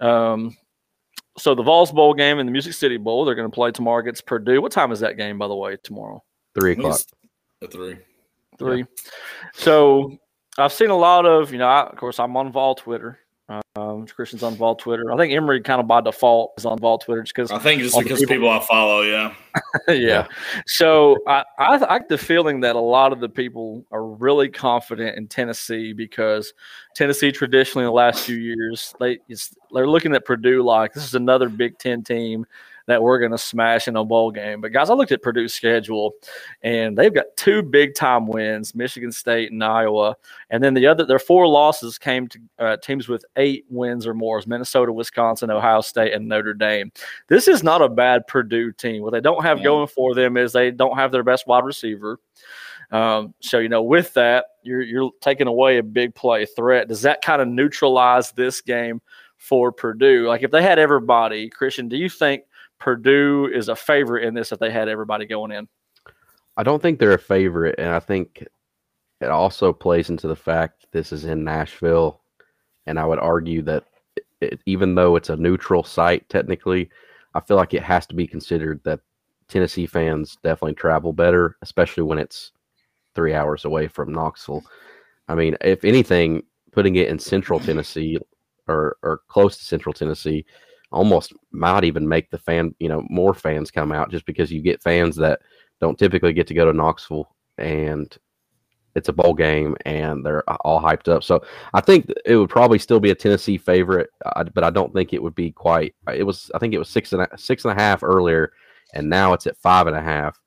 [0.00, 0.56] Um,
[1.38, 4.00] so the Vols Bowl game and the Music City Bowl, they're going to play tomorrow
[4.00, 4.60] against Purdue.
[4.60, 6.22] What time is that game, by the way, tomorrow?
[6.54, 7.00] Three o'clock.
[7.62, 7.96] At three.
[8.58, 8.84] Three.
[9.54, 10.18] So
[10.58, 13.18] I've seen a lot of, you know, I, of course, I'm on Vol Twitter.
[13.74, 15.10] Um, Christian's on Vol Twitter.
[15.12, 17.82] I think Emery kind of by default is on Vol Twitter just because I think
[17.82, 19.34] just because people- people I follow, yeah.
[19.88, 20.26] yeah.
[20.66, 24.48] So I, I I get the feeling that a lot of the people are really
[24.48, 26.54] confident in Tennessee because
[26.94, 31.04] Tennessee traditionally in the last few years they it's, they're looking at Purdue like this
[31.04, 32.46] is another Big Ten team
[32.86, 34.60] that we're going to smash in a bowl game.
[34.60, 36.14] But guys, I looked at Purdue's schedule,
[36.62, 40.16] and they've got two big time wins: Michigan State and Iowa.
[40.50, 44.14] And then the other, their four losses came to uh, teams with eight wins or
[44.14, 46.90] more: Minnesota, Wisconsin, Ohio State, and Notre Dame.
[47.28, 49.02] This is not a bad Purdue team.
[49.02, 49.64] What they don't have Yeah.
[49.64, 52.18] going for them is they don't have their best wide receiver.
[52.90, 56.88] Um, so you know, with that, you're you're taking away a big play threat.
[56.88, 59.00] Does that kind of neutralize this game
[59.36, 60.26] for Purdue?
[60.26, 62.42] Like if they had everybody, Christian, do you think
[62.80, 65.68] Purdue is a favorite in this if they had everybody going in?
[66.56, 68.46] I don't think they're a favorite, and I think
[69.20, 72.20] it also plays into the fact this is in Nashville,
[72.86, 73.84] and I would argue that
[74.40, 76.90] it, even though it's a neutral site technically,
[77.34, 79.00] I feel like it has to be considered that
[79.48, 82.52] Tennessee fans definitely travel better, especially when it's
[83.14, 84.62] three hours away from Knoxville.
[85.28, 88.18] I mean, if anything, putting it in Central Tennessee
[88.68, 90.44] or or close to Central Tennessee
[90.92, 94.60] almost might even make the fan, you know, more fans come out just because you
[94.60, 95.40] get fans that
[95.80, 98.16] don't typically get to go to Knoxville and
[98.94, 101.22] it's a bowl game and they're all hyped up.
[101.22, 101.42] So
[101.74, 105.12] I think it would probably still be a Tennessee favorite, uh, but I don't think
[105.12, 105.94] it would be quite.
[106.12, 108.52] It was I think it was six and a, six and a half earlier,
[108.94, 110.40] and now it's at five and a half.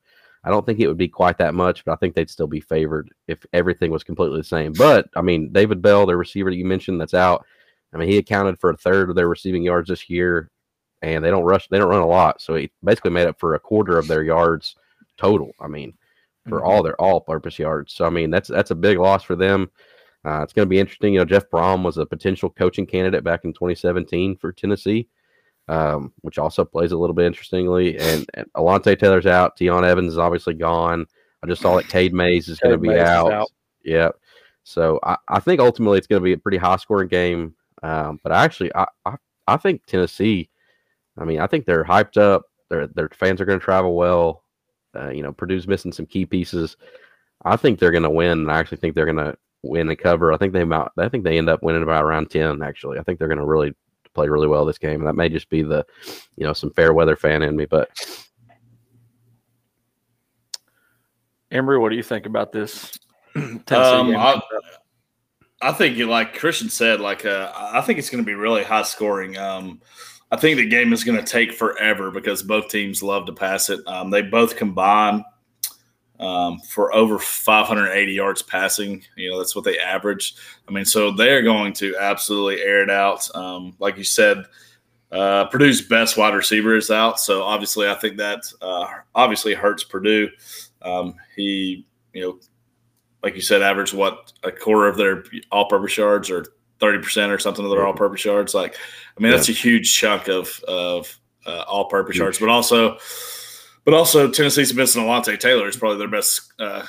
[0.44, 2.60] I don't think it would be quite that much, but I think they'd still be
[2.60, 4.74] favored if everything was completely the same.
[4.74, 7.46] But I mean, David Bell, their receiver that you mentioned, that's out.
[7.94, 10.50] I mean, he accounted for a third of their receiving yards this year,
[11.02, 11.68] and they don't rush.
[11.68, 14.22] They don't run a lot, so he basically made up for a quarter of their
[14.24, 14.74] yards
[15.16, 15.52] total.
[15.60, 15.94] I mean,
[16.48, 16.64] for Mhm.
[16.66, 17.92] all their all-purpose yards.
[17.94, 19.70] So I mean, that's that's a big loss for them.
[20.26, 21.12] Uh, it's going to be interesting.
[21.14, 25.06] You know, Jeff Brohm was a potential coaching candidate back in 2017 for Tennessee,
[25.68, 27.98] um, which also plays a little bit interestingly.
[27.98, 29.56] And, and Alontae Taylor's out.
[29.58, 31.06] Tiyon Evans is obviously gone.
[31.42, 33.32] I just saw that Cade Mays is going to be out.
[33.32, 33.50] out.
[33.84, 34.10] Yeah.
[34.62, 37.54] So I, I think ultimately it's going to be a pretty high-scoring game.
[37.84, 39.16] Um, but actually, I, I
[39.46, 40.48] I think Tennessee.
[41.18, 42.44] I mean, I think they're hyped up.
[42.70, 44.42] Their their fans are going to travel well.
[44.96, 46.76] Uh, you know, Purdue's missing some key pieces.
[47.44, 48.38] I think they're going to win.
[48.40, 50.32] and I actually think they're going to win and cover.
[50.32, 50.88] I think they might.
[50.96, 52.62] I think they end up winning by around ten.
[52.62, 53.74] Actually, I think they're going to really
[54.14, 55.00] play really well this game.
[55.00, 55.84] And that may just be the,
[56.36, 57.66] you know, some fair weather fan in me.
[57.66, 57.90] But
[61.50, 62.98] Emery, what do you think about this
[63.34, 64.16] Tennessee Um, game?
[64.16, 64.40] I,
[65.62, 68.82] I think, like Christian said, like uh, I think it's going to be really high
[68.82, 69.36] scoring.
[69.36, 69.80] Um,
[70.30, 73.70] I think the game is going to take forever because both teams love to pass
[73.70, 73.80] it.
[73.86, 75.24] Um, they both combine
[76.18, 79.02] um, for over 580 yards passing.
[79.16, 80.34] You know, that's what they average.
[80.68, 83.28] I mean, so they're going to absolutely air it out.
[83.34, 84.44] Um, like you said,
[85.12, 89.84] uh, Purdue's best wide receiver is out, so obviously, I think that uh, obviously hurts
[89.84, 90.28] Purdue.
[90.82, 92.38] Um, he, you know,
[93.24, 96.44] like you said, average what a quarter of their all-purpose yards, or
[96.78, 98.54] thirty percent, or something of their all-purpose yards.
[98.54, 98.76] Like,
[99.16, 102.98] I mean, that's a huge chunk of of uh, all-purpose yards, but also,
[103.84, 106.84] but also Tennessee's missing Alontae Taylor is probably their best, uh,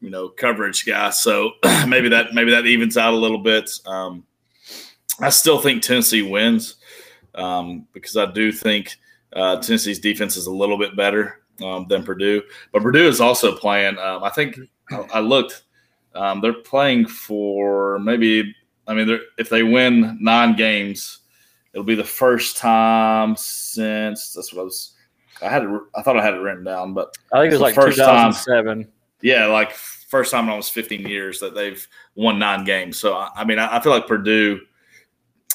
[0.00, 1.10] you know, coverage guy.
[1.10, 1.52] So
[1.88, 3.70] maybe that maybe that evens out a little bit.
[3.86, 4.24] Um,
[5.18, 6.76] I still think Tennessee wins
[7.34, 8.96] um, because I do think
[9.32, 12.42] uh, Tennessee's defense is a little bit better um, than Purdue.
[12.72, 13.98] But Purdue is also playing.
[13.98, 14.58] Um, I think
[14.90, 15.62] I, I looked.
[16.14, 18.54] Um, they're playing for maybe.
[18.86, 21.18] I mean, they're- if they win nine games,
[21.72, 24.32] it'll be the first time since.
[24.34, 24.94] That's what I was.
[25.42, 25.70] I had it.
[25.94, 28.32] I thought I had it written down, but I think it was like first time-
[28.32, 28.88] 2007.
[29.22, 32.98] yeah, like first time in almost 15 years that they've won nine games.
[32.98, 34.60] So I mean, I, I feel like Purdue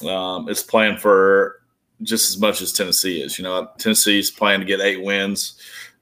[0.08, 1.62] um, is playing for
[2.04, 3.38] just as much as Tennessee is.
[3.38, 5.60] You know, Tennessee's playing to get eight wins,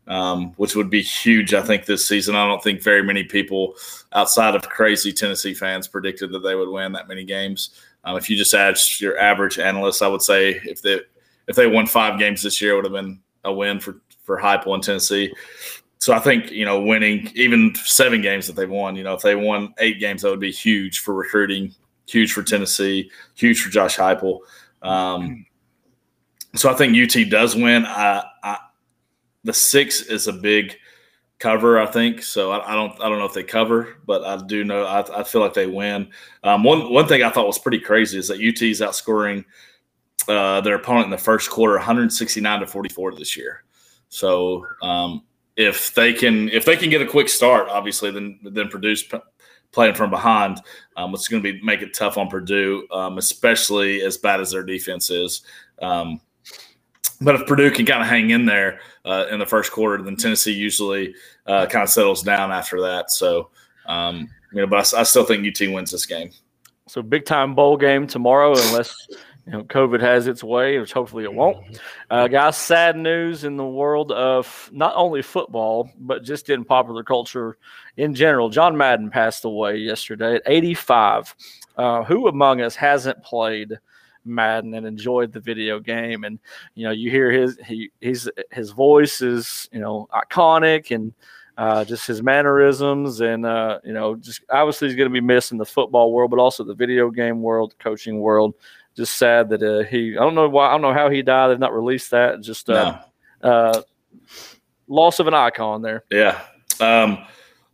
[0.07, 2.35] um, which would be huge, I think, this season.
[2.35, 3.75] I don't think very many people
[4.13, 7.69] outside of crazy Tennessee fans predicted that they would win that many games.
[8.03, 10.99] Um, if you just ask your average analyst, I would say if they
[11.47, 14.39] if they won five games this year, it would have been a win for for
[14.39, 15.33] Heupel in Tennessee.
[15.99, 18.95] So I think you know winning even seven games that they've won.
[18.95, 21.73] You know, if they won eight games, that would be huge for recruiting,
[22.07, 24.39] huge for Tennessee, huge for Josh Heupel.
[24.81, 25.45] Um,
[26.55, 27.85] so I think UT does win.
[27.85, 28.57] I, I,
[29.43, 30.75] the six is a big
[31.39, 32.23] cover, I think.
[32.23, 35.19] So I, I, don't I don't know if they cover, but I do know I,
[35.19, 36.09] I feel like they win.
[36.43, 39.43] Um, one one thing I thought was pretty crazy is that UT is outscoring
[40.27, 43.63] uh, their opponent in the first quarter 169 to 44 this year.
[44.09, 45.23] So um,
[45.57, 49.03] if they can if they can get a quick start, obviously, then then Purdue's
[49.71, 50.61] playing from behind,
[50.95, 54.51] um, it's going to be make it tough on Purdue, um, especially as bad as
[54.51, 55.41] their defense is.
[57.23, 60.15] But if Purdue can kind of hang in there uh, in the first quarter, then
[60.15, 61.15] Tennessee usually
[61.47, 63.11] uh, kind of settles down after that.
[63.11, 63.49] So,
[63.85, 66.31] um, you know, but I, I, still think UT wins this game.
[66.87, 68.95] So big time bowl game tomorrow, unless
[69.45, 71.79] you know COVID has its way, which hopefully it won't.
[72.09, 77.03] Uh, guys, sad news in the world of not only football but just in popular
[77.03, 77.57] culture
[77.97, 78.49] in general.
[78.49, 81.35] John Madden passed away yesterday at 85.
[81.75, 83.79] Uh, who among us hasn't played?
[84.25, 86.23] Madden and enjoyed the video game.
[86.23, 86.39] And
[86.75, 91.13] you know, you hear his he he's his voice is you know iconic and
[91.57, 95.51] uh, just his mannerisms and uh, you know just obviously he's going to be missed
[95.51, 98.55] in the football world, but also the video game world, coaching world.
[98.95, 101.49] Just sad that uh, he I don't know why I don't know how he died.
[101.49, 102.41] They've not released that.
[102.41, 102.99] Just uh,
[103.43, 103.49] no.
[103.49, 103.81] Uh,
[104.87, 106.03] loss of an icon there.
[106.11, 106.41] Yeah.
[106.79, 107.25] Um,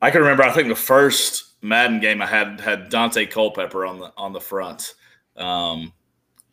[0.02, 0.44] I can remember.
[0.44, 4.40] I think the first Madden game I had had Daunte Culpepper on the on the
[4.40, 4.94] front.
[5.36, 5.94] Um,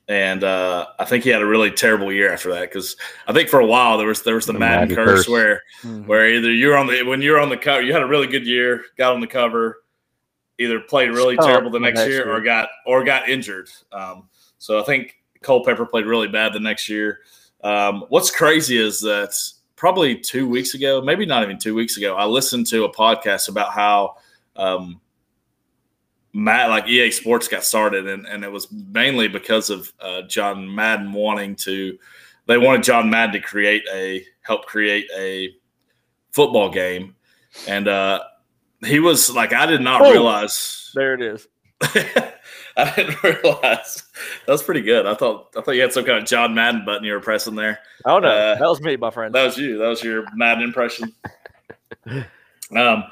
[0.08, 3.48] and uh, I think he had a really terrible year after that because I think
[3.48, 6.06] for a while there was there was the, the Madden, Madden curse, curse, where mm-hmm.
[6.06, 8.46] where either you're on the when you're on the cover you had a really good
[8.46, 9.82] year got on the cover
[10.58, 13.68] either played really oh, terrible the next, next year, year, or got or got injured.
[13.92, 17.20] Um, so I think Culpepper played really bad the next year.
[17.62, 19.34] Um, what's crazy is that
[19.74, 23.48] probably two weeks ago, maybe not even two weeks ago, I listened to a podcast
[23.48, 24.16] about how
[24.56, 25.00] um,
[26.36, 30.72] Matt, like EA Sports got started, and, and it was mainly because of uh, John
[30.72, 31.98] Madden wanting to.
[32.44, 35.54] They wanted John Madden to create a help create a
[36.32, 37.14] football game,
[37.66, 38.20] and uh,
[38.84, 40.90] he was like, I did not oh, realize.
[40.94, 41.48] There it is.
[42.76, 44.02] I didn't realize
[44.44, 45.06] that was pretty good.
[45.06, 47.54] I thought I thought you had some kind of John Madden button you were pressing
[47.54, 47.78] there.
[48.04, 49.34] Oh no, uh, that was me, my friend.
[49.34, 49.78] That was you.
[49.78, 51.14] That was your Madden impression.
[52.76, 53.04] um,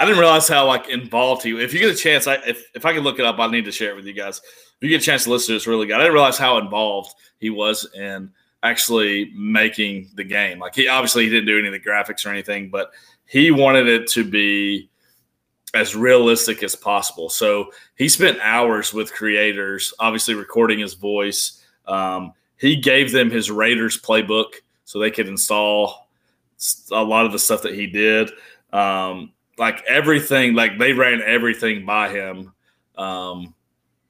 [0.00, 1.50] I didn't realize how like involved he.
[1.62, 3.64] If you get a chance, I if, if I can look it up, I need
[3.66, 4.38] to share it with you guys.
[4.38, 5.96] If you get a chance to listen to this, really good.
[5.96, 8.30] I didn't realize how involved he was in
[8.62, 10.58] actually making the game.
[10.58, 12.90] Like he obviously he didn't do any of the graphics or anything, but
[13.26, 14.90] he wanted it to be
[15.74, 17.28] as realistic as possible.
[17.28, 21.64] So he spent hours with creators, obviously recording his voice.
[21.86, 24.54] Um, he gave them his Raiders playbook
[24.84, 26.08] so they could install
[26.92, 28.30] a lot of the stuff that he did.
[28.72, 32.52] Um, like everything, like they ran everything by him
[32.96, 33.54] um,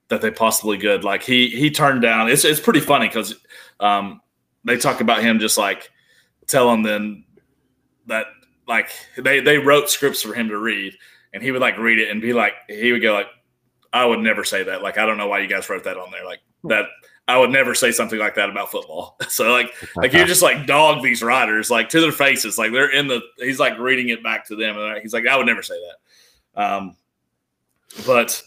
[0.09, 1.04] that they possibly could.
[1.04, 2.28] Like he he turned down.
[2.28, 3.35] It's it's pretty funny because
[3.80, 4.20] um,
[4.64, 5.90] they talk about him just like
[6.46, 7.24] telling them
[8.07, 8.26] that
[8.66, 10.94] like they they wrote scripts for him to read,
[11.33, 13.28] and he would like read it and be like he would go like,
[13.92, 14.83] I would never say that.
[14.83, 16.24] Like I don't know why you guys wrote that on there.
[16.24, 16.87] Like that
[17.27, 19.17] I would never say something like that about football.
[19.29, 22.59] So like like you just like dog these writers like to their faces.
[22.59, 25.37] Like they're in the he's like reading it back to them and he's like I
[25.37, 25.75] would never say
[26.55, 26.63] that.
[26.63, 26.97] Um
[28.07, 28.43] but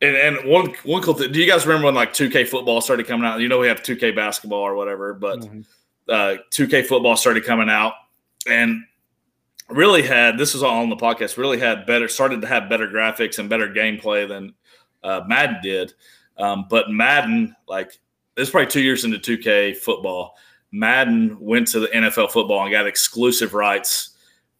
[0.00, 3.06] and, and one one cool thing, do you guys remember when like 2K football started
[3.06, 3.40] coming out?
[3.40, 5.60] You know we have 2K basketball or whatever, but mm-hmm.
[6.08, 7.94] uh 2K football started coming out
[8.46, 8.82] and
[9.68, 12.86] really had this was all on the podcast, really had better started to have better
[12.86, 14.54] graphics and better gameplay than
[15.02, 15.94] uh Madden did.
[16.38, 17.98] Um, but Madden, like
[18.36, 20.36] is probably two years into 2K football.
[20.70, 24.10] Madden went to the NFL football and got exclusive rights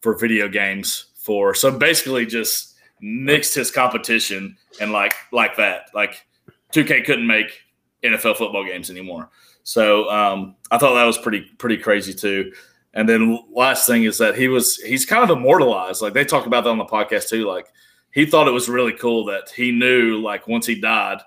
[0.01, 5.89] for video games for so basically just mixed his competition and like like that.
[5.93, 6.25] Like
[6.73, 7.61] 2K couldn't make
[8.03, 9.29] NFL football games anymore.
[9.63, 12.51] So um, I thought that was pretty pretty crazy too.
[12.93, 16.01] And then last thing is that he was he's kind of immortalized.
[16.01, 17.45] Like they talk about that on the podcast too.
[17.47, 17.67] Like
[18.11, 21.19] he thought it was really cool that he knew like once he died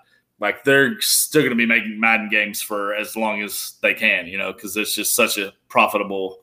[0.43, 4.27] like they're still going to be making Madden games for as long as they can,
[4.27, 6.41] you know, because it's just such a profitable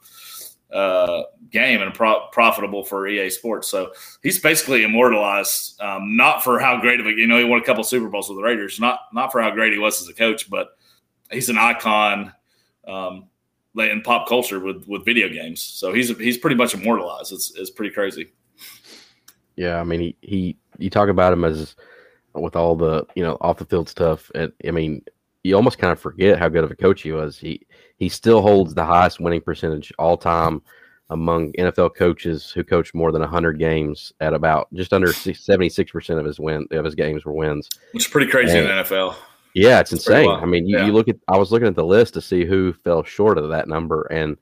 [0.71, 3.67] uh, game and pro- profitable for EA Sports.
[3.67, 3.91] So
[4.23, 7.63] he's basically immortalized, um, not for how great of a, you know, he won a
[7.63, 10.13] couple Super Bowls with the Raiders, not not for how great he was as a
[10.13, 10.77] coach, but
[11.29, 12.31] he's an icon
[12.87, 13.27] um,
[13.75, 15.61] in pop culture with with video games.
[15.61, 17.33] So he's he's pretty much immortalized.
[17.33, 18.31] It's it's pretty crazy.
[19.57, 21.75] Yeah, I mean he he you talk about him as
[22.41, 24.31] with all the you know off the field stuff.
[24.35, 25.03] And I mean
[25.43, 27.37] you almost kind of forget how good of a coach he was.
[27.37, 27.65] He
[27.97, 30.61] he still holds the highest winning percentage all time
[31.11, 36.25] among NFL coaches who coached more than 100 games at about just under 76% of
[36.25, 37.67] his win of his games were wins.
[37.93, 39.15] Which is pretty crazy and, in the NFL.
[39.55, 40.29] Yeah, it's, it's insane.
[40.29, 40.85] I mean, you, yeah.
[40.85, 43.49] you, look at I was looking at the list to see who fell short of
[43.49, 44.37] that number and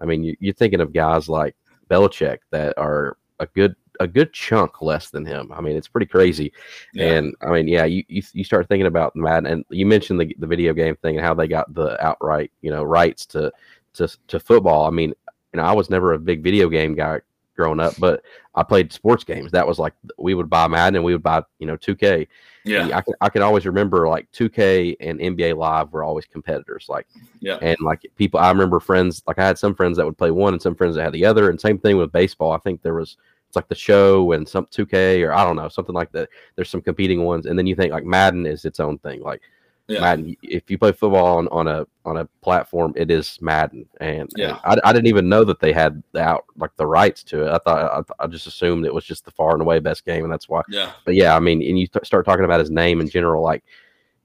[0.00, 1.54] I mean, you, you're thinking of guys like
[1.90, 5.52] Belichick that are a good a good chunk less than him.
[5.52, 6.52] I mean, it's pretty crazy.
[6.94, 7.12] Yeah.
[7.12, 10.34] And I mean, yeah, you, you, you start thinking about Madden, and you mentioned the,
[10.38, 13.52] the video game thing and how they got the outright, you know, rights to
[13.94, 14.86] to to football.
[14.86, 15.10] I mean,
[15.52, 17.20] you know, I was never a big video game guy
[17.56, 18.22] growing up, but
[18.54, 19.52] I played sports games.
[19.52, 22.26] That was like we would buy Madden and we would buy, you know, 2K.
[22.64, 26.86] Yeah, I can, I can always remember like 2K and NBA Live were always competitors.
[26.88, 27.06] Like,
[27.40, 29.22] yeah, and like people, I remember friends.
[29.26, 31.26] Like I had some friends that would play one and some friends that had the
[31.26, 31.50] other.
[31.50, 32.52] And same thing with baseball.
[32.52, 33.18] I think there was
[33.50, 36.28] it's like the show and some 2K or I don't know something like that.
[36.54, 39.20] There's some competing ones, and then you think like Madden is its own thing.
[39.22, 39.42] Like
[39.88, 40.00] yeah.
[40.00, 44.30] Madden, if you play football on, on a on a platform, it is Madden, and,
[44.36, 44.60] yeah.
[44.64, 47.44] and I, I didn't even know that they had the out like the rights to
[47.44, 47.50] it.
[47.50, 50.22] I thought I, I just assumed it was just the far and away best game,
[50.22, 50.62] and that's why.
[50.68, 50.92] Yeah.
[51.04, 53.64] But yeah, I mean, and you t- start talking about his name in general, like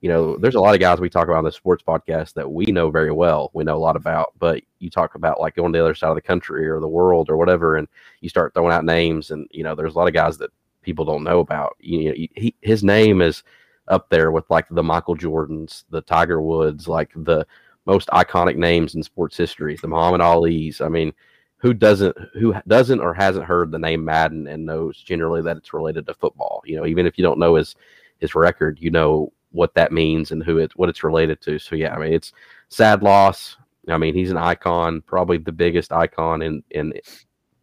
[0.06, 2.52] you know, there's a lot of guys we talk about on the sports podcast that
[2.52, 3.50] we know very well.
[3.56, 6.10] We know a lot about, but you talk about like going to the other side
[6.10, 7.88] of the country or the world or whatever, and
[8.22, 10.52] you start throwing out names, and you know, there's a lot of guys that
[10.84, 11.76] people don't know about.
[11.80, 13.41] You know, he, his name is
[13.88, 17.48] up there with like the Michael Jordans, the Tiger Woods, like the
[17.88, 20.82] most iconic names in sports history, the Muhammad Ali's.
[20.82, 21.13] I mean,
[21.58, 25.74] who doesn't who doesn't or hasn't heard the name Madden and knows generally that it's
[25.74, 26.62] related to football?
[26.63, 27.76] You know, even if you don't know his
[28.20, 31.58] his record, you know what that means and who it what it's related to.
[31.58, 32.34] So yeah, I mean it's
[32.70, 33.58] sad loss.
[33.88, 36.94] I mean he's an icon, probably the biggest icon in in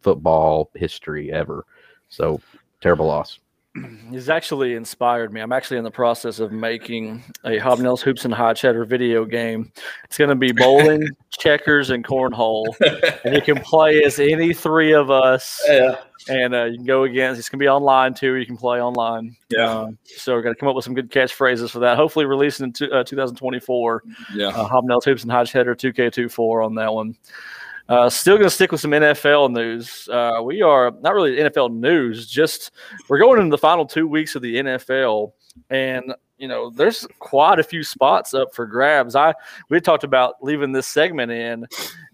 [0.01, 1.65] football history ever.
[2.09, 2.41] So
[2.81, 3.39] terrible loss.
[4.11, 5.41] He's actually inspired me.
[5.41, 9.71] I'm actually in the process of making a Hobnails Hoops and High Cheddar video game.
[10.03, 12.65] It's going to be bowling, checkers, and cornhole,
[13.25, 15.61] and you can play as any three of us.
[15.67, 15.97] Yeah
[16.29, 17.39] and uh, you can go against.
[17.39, 18.35] It's gonna be online too.
[18.35, 19.35] You can play online.
[19.49, 19.69] Yeah.
[19.69, 21.97] Uh, so we're gonna come up with some good catchphrases for that.
[21.97, 24.03] Hopefully, releasing in uh, 2024.
[24.33, 24.47] Yeah.
[24.47, 27.15] Uh, Hobnails Hoops and Hodge Header 2K24 on that one.
[27.89, 30.07] Uh, still going to stick with some NFL news.
[30.09, 32.71] Uh, we are not really NFL news, just
[33.09, 35.33] we're going into the final two weeks of the NFL,
[35.69, 39.15] and you know, there's quite a few spots up for grabs.
[39.15, 39.33] I
[39.69, 41.65] we talked about leaving this segment in,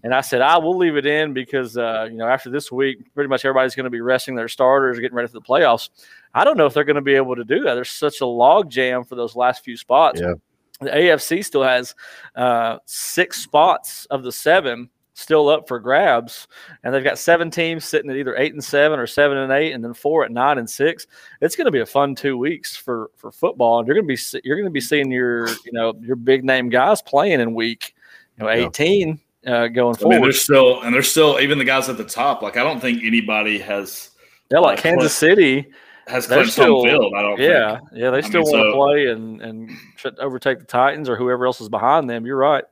[0.03, 3.13] and I said I will leave it in because uh, you know after this week,
[3.15, 5.89] pretty much everybody's going to be resting their starters, getting ready for the playoffs.
[6.34, 7.73] I don't know if they're going to be able to do that.
[7.73, 10.21] There's such a log jam for those last few spots.
[10.21, 10.34] Yeah.
[10.82, 11.95] The AFC still has
[12.36, 16.47] uh, six spots of the seven still up for grabs,
[16.84, 19.73] and they've got seven teams sitting at either eight and seven or seven and eight,
[19.73, 21.08] and then four at nine and six.
[21.41, 24.15] It's going to be a fun two weeks for for football, and you're going to
[24.15, 27.53] be you're going to be seeing your you know your big name guys playing in
[27.53, 27.95] week
[28.38, 29.19] you know eighteen.
[29.47, 32.03] Uh, going forward, I mean, there's still and there's still even the guys at the
[32.03, 32.41] top.
[32.41, 34.10] Like I don't think anybody has.
[34.51, 35.67] Yeah, like uh, Kansas City
[36.08, 37.13] has clinched still, home field.
[37.15, 37.39] I don't.
[37.39, 37.89] Yeah, think.
[37.93, 41.15] yeah, they still I mean, want to so, play and and overtake the Titans or
[41.15, 42.25] whoever else is behind them.
[42.25, 42.65] You're right.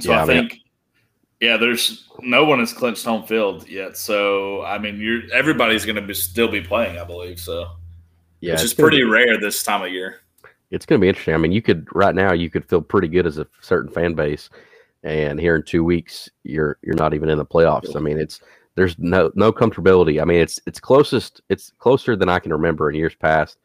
[0.00, 0.60] So yeah, I, I mean, think
[1.40, 3.96] yeah, there's no one has clinched home field yet.
[3.96, 7.38] So I mean, you're everybody's going to be still be playing, I believe.
[7.38, 7.70] So
[8.40, 10.20] yeah, which is pretty be, rare this time of year.
[10.70, 11.34] It's going to be interesting.
[11.34, 14.14] I mean, you could right now you could feel pretty good as a certain fan
[14.14, 14.48] base,
[15.02, 17.96] and here in two weeks you're you're not even in the playoffs.
[17.96, 18.40] I mean, it's
[18.74, 20.20] there's no no comfortability.
[20.20, 23.58] I mean, it's it's closest it's closer than I can remember in years past.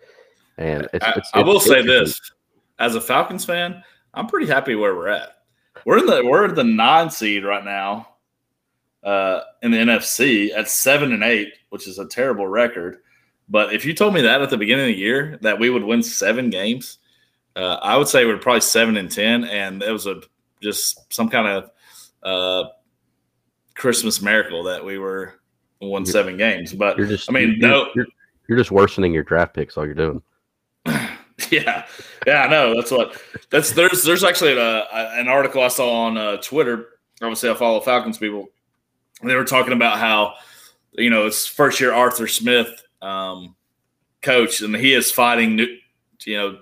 [0.58, 2.20] And it's, I, it's, I will say this
[2.78, 5.38] as a Falcons fan, I'm pretty happy where we're at.
[5.86, 8.08] We're in the we're the nine seed right now
[9.04, 12.98] uh, in the NFC at seven and eight, which is a terrible record.
[13.50, 15.84] But if you told me that at the beginning of the year that we would
[15.84, 17.00] win seven games,
[17.56, 20.22] uh, I would say we're probably seven and ten, and it was a
[20.62, 21.72] just some kind of
[22.24, 22.70] uh,
[23.76, 25.34] Christmas miracle that we were
[25.82, 26.74] won you're, seven games.
[26.74, 28.06] But you're just, I mean, you're, no, you're,
[28.48, 29.78] you're just worsening your draft picks.
[29.78, 30.22] All you're doing.
[31.62, 31.86] Yeah,
[32.26, 32.76] yeah, I know.
[32.76, 33.22] That's what.
[33.50, 34.86] That's there's there's actually a,
[35.20, 36.88] an article I saw on uh, Twitter.
[37.22, 38.48] Obviously, I follow Falcons people.
[39.22, 40.36] They were talking about how
[40.94, 42.70] you know it's first year Arthur Smith
[43.02, 43.56] um,
[44.22, 45.60] coach, and he is fighting
[46.24, 46.60] you know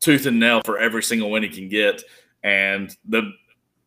[0.00, 2.02] tooth and nail for every single win he can get,
[2.42, 3.32] and the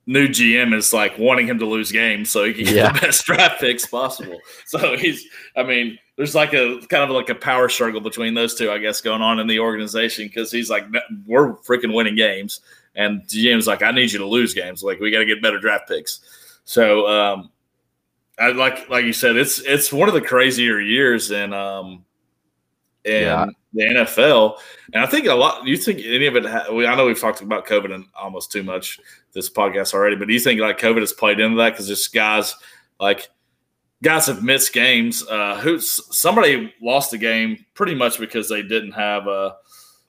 [0.07, 2.91] new GM is like wanting him to lose games so he can get yeah.
[2.91, 4.39] the best draft picks possible.
[4.67, 5.25] So he's,
[5.55, 8.77] I mean, there's like a kind of like a power struggle between those two, I
[8.77, 10.85] guess, going on in the organization because he's like,
[11.25, 12.61] we're freaking winning games.
[12.95, 14.83] and GM was like, "I need you to lose games.
[14.83, 16.21] Like we got to get better draft picks."
[16.63, 17.51] So, um,
[18.39, 22.05] I like like you said, it's it's one of the crazier years in um
[23.03, 23.45] in yeah.
[23.73, 24.57] the NFL,
[24.93, 25.65] and I think a lot.
[25.65, 26.45] You think any of it?
[26.45, 28.99] Ha- I know we've talked about COVID and almost too much
[29.36, 32.11] this podcast already, but do you think like COVID has played into that because just
[32.11, 32.55] guys
[32.99, 33.29] like
[34.03, 35.25] guys have missed games.
[35.27, 39.55] Uh, who somebody lost a game pretty much because they didn't have a.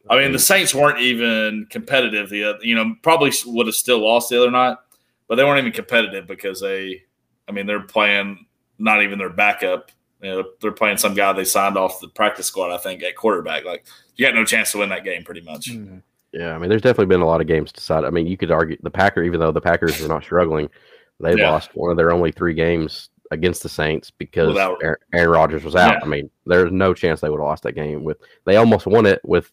[0.09, 2.31] I mean, the Saints weren't even competitive.
[2.31, 4.77] The you know probably would have still lost the other night,
[5.29, 7.03] but they weren't even competitive because they.
[7.49, 8.47] I mean, they're playing
[8.79, 9.91] not even their backup.
[10.23, 12.73] You know, they're playing some guy they signed off the practice squad.
[12.73, 13.65] I think at quarterback.
[13.65, 15.71] Like you got no chance to win that game, pretty much.
[15.71, 15.99] Mm-hmm.
[16.33, 18.07] Yeah, I mean, there's definitely been a lot of games decided.
[18.07, 20.69] I mean, you could argue the Packer, even though the Packers were not struggling,
[21.21, 21.51] they yeah.
[21.51, 25.65] lost one of their only three games against the Saints because Without, Aaron, Aaron Rodgers
[25.65, 25.95] was out.
[25.95, 26.01] Yeah.
[26.03, 28.05] I mean, there's no chance they would have lost that game.
[28.05, 29.51] With they almost won it with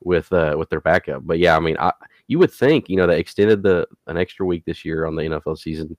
[0.00, 1.22] with uh, with their backup.
[1.24, 1.92] But yeah, I mean, I
[2.28, 5.22] you would think you know they extended the an extra week this year on the
[5.22, 5.96] NFL season.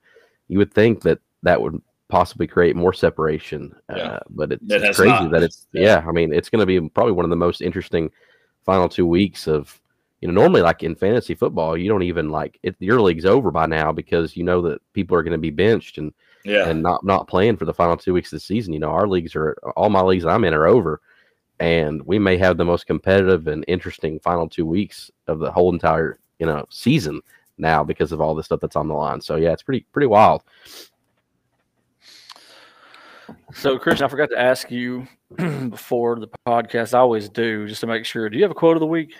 [0.47, 3.73] You would think that that would possibly create more separation.
[3.89, 4.03] Yeah.
[4.03, 5.31] Uh, but it's, it crazy not.
[5.31, 6.01] that it's yeah.
[6.01, 8.11] yeah I mean, it's going to be probably one of the most interesting
[8.63, 9.80] final two weeks of
[10.21, 13.49] you know, normally like in fantasy football, you don't even like it, your league's over
[13.51, 16.13] by now because you know that people are going to be benched and
[16.45, 16.67] yeah.
[16.67, 18.71] and not not playing for the final two weeks of the season.
[18.71, 21.01] You know, our leagues are all my leagues I'm in are over,
[21.59, 25.73] and we may have the most competitive and interesting final two weeks of the whole
[25.73, 27.21] entire you know season
[27.57, 29.21] now because of all the stuff that's on the line.
[29.21, 30.43] So yeah, it's pretty pretty wild.
[33.53, 36.93] So, Christian, I forgot to ask you before the podcast.
[36.93, 38.29] I always do just to make sure.
[38.29, 39.13] Do you have a quote of the week?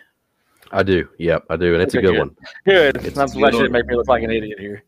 [0.72, 1.08] I do.
[1.18, 2.36] Yep, I do, and it's a good, good, one.
[2.66, 2.98] Good.
[2.98, 4.84] It's I'm glad you make me look like an idiot here.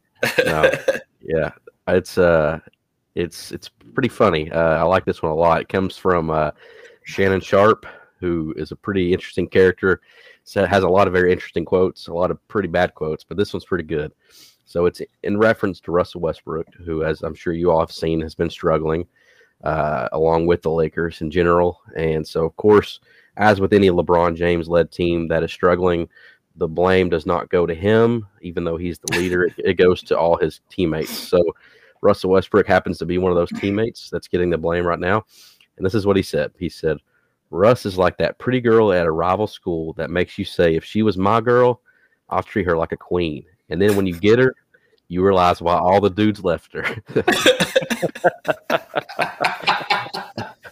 [0.46, 0.72] no,
[1.22, 1.52] yeah,
[1.88, 2.60] it's uh,
[3.16, 4.52] it's it's pretty funny.
[4.52, 5.62] Uh, I like this one a lot.
[5.62, 6.52] It comes from uh,
[7.04, 7.86] Shannon Sharpe,
[8.20, 10.02] who is a pretty interesting character.
[10.46, 13.38] So has a lot of very interesting quotes, a lot of pretty bad quotes, but
[13.38, 14.12] this one's pretty good.
[14.66, 18.22] So it's in reference to Russell Westbrook, who, as I'm sure you all have seen,
[18.22, 19.06] has been struggling,
[19.64, 21.82] uh, along with the Lakers in general.
[21.96, 23.00] And so, of course,
[23.38, 26.08] as with any LeBron James led team that is struggling,
[26.56, 29.46] the blame does not go to him, even though he's the leader.
[29.46, 31.18] it, it, goes to all his teammates.
[31.18, 31.42] So
[32.02, 35.26] Russell Westbrook happens to be one of those teammates that's getting the blame right now.
[35.78, 36.52] And this is what he said.
[36.60, 36.98] He said,
[37.50, 40.84] Russ is like that pretty girl at a rival school that makes you say, if
[40.84, 41.82] she was my girl,
[42.30, 43.46] I'll treat her like a queen.
[43.70, 44.56] And then when you get her,
[45.08, 46.84] you realize why all the dudes left her.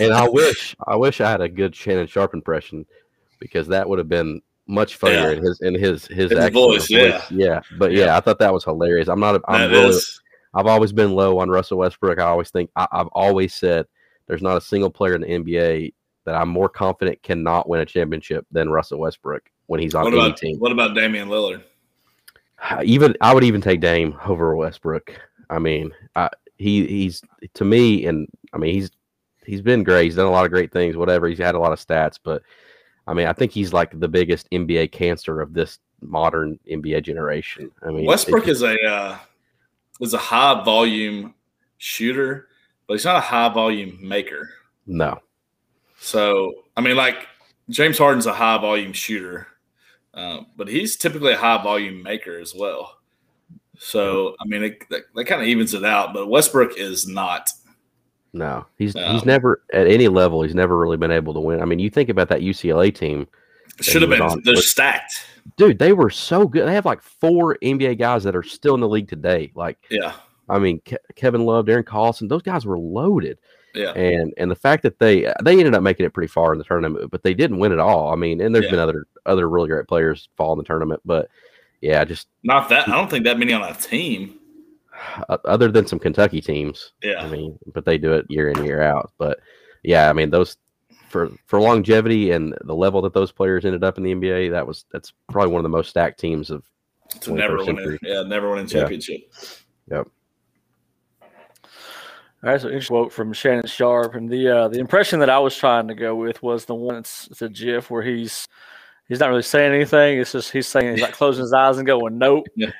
[0.00, 2.86] and I wish I wish I had a good Shannon Sharpe impression
[3.38, 5.38] because that would have been much funnier yeah.
[5.38, 6.90] in his in his his, his voice, voice.
[6.90, 7.22] Yeah.
[7.30, 7.60] yeah.
[7.78, 8.06] But yeah.
[8.06, 8.16] yeah.
[8.16, 9.08] I thought that was hilarious.
[9.08, 9.36] I'm not.
[9.36, 9.88] A, I'm really.
[9.90, 10.20] Is.
[10.52, 12.18] I've always been low on Russell Westbrook.
[12.18, 13.86] I always think I, I've always said
[14.26, 15.94] there's not a single player in the NBA
[16.24, 20.14] that I'm more confident cannot win a championship than Russell Westbrook when he's on what
[20.14, 20.58] about, team.
[20.58, 21.62] What about Damian Lillard?
[22.84, 25.18] Even I would even take Dame over Westbrook.
[25.48, 26.28] I mean, I,
[26.58, 27.22] he he's
[27.54, 28.90] to me, and I mean he's
[29.44, 30.04] he's been great.
[30.04, 30.96] He's done a lot of great things.
[30.96, 31.28] Whatever.
[31.28, 32.42] He's had a lot of stats, but
[33.06, 37.70] I mean, I think he's like the biggest NBA cancer of this modern NBA generation.
[37.82, 39.18] I mean, Westbrook is a uh,
[40.00, 41.34] is a high volume
[41.78, 42.48] shooter,
[42.86, 44.50] but he's not a high volume maker.
[44.86, 45.20] No.
[45.98, 47.26] So I mean, like
[47.68, 49.46] James Harden's a high volume shooter,
[50.14, 52.98] uh, but he's typically a high volume maker as well.
[53.78, 56.12] So I mean, it, that, that kind of evens it out.
[56.12, 57.50] But Westbrook is not.
[58.32, 60.42] No, he's um, he's never at any level.
[60.42, 61.60] He's never really been able to win.
[61.60, 63.26] I mean, you think about that UCLA team.
[63.80, 64.20] Should have been.
[64.20, 65.24] On, they're stacked,
[65.56, 65.78] dude.
[65.78, 66.68] They were so good.
[66.68, 69.50] They have like four NBA guys that are still in the league today.
[69.54, 70.12] Like, yeah.
[70.48, 73.38] I mean, Ke- Kevin Love, Darren Collison, those guys were loaded.
[73.74, 73.92] Yeah.
[73.92, 76.64] And and the fact that they they ended up making it pretty far in the
[76.64, 78.12] tournament, but they didn't win at all.
[78.12, 78.72] I mean, and there's yeah.
[78.72, 81.28] been other other really great players fall in the tournament, but
[81.80, 82.88] yeah, just not that.
[82.88, 84.39] I don't think that many on a team
[85.28, 86.92] other than some Kentucky teams.
[87.02, 87.22] Yeah.
[87.22, 89.12] I mean, but they do it year in year out.
[89.18, 89.40] But
[89.82, 90.56] yeah, I mean those
[91.08, 94.66] for for longevity and the level that those players ended up in the NBA, that
[94.66, 96.64] was that's probably one of the most stacked teams of
[97.20, 99.20] to never win yeah, never win a championship.
[99.90, 99.98] Yeah.
[99.98, 100.08] Yep.
[102.42, 105.38] All right, so interesting quote from Shannon Sharpe, and the uh, the impression that I
[105.38, 108.48] was trying to go with was the one it's, it's a GIF where he's
[109.08, 110.18] he's not really saying anything.
[110.18, 112.46] It's just he's saying he's like closing his eyes and going nope.
[112.56, 112.70] Yeah.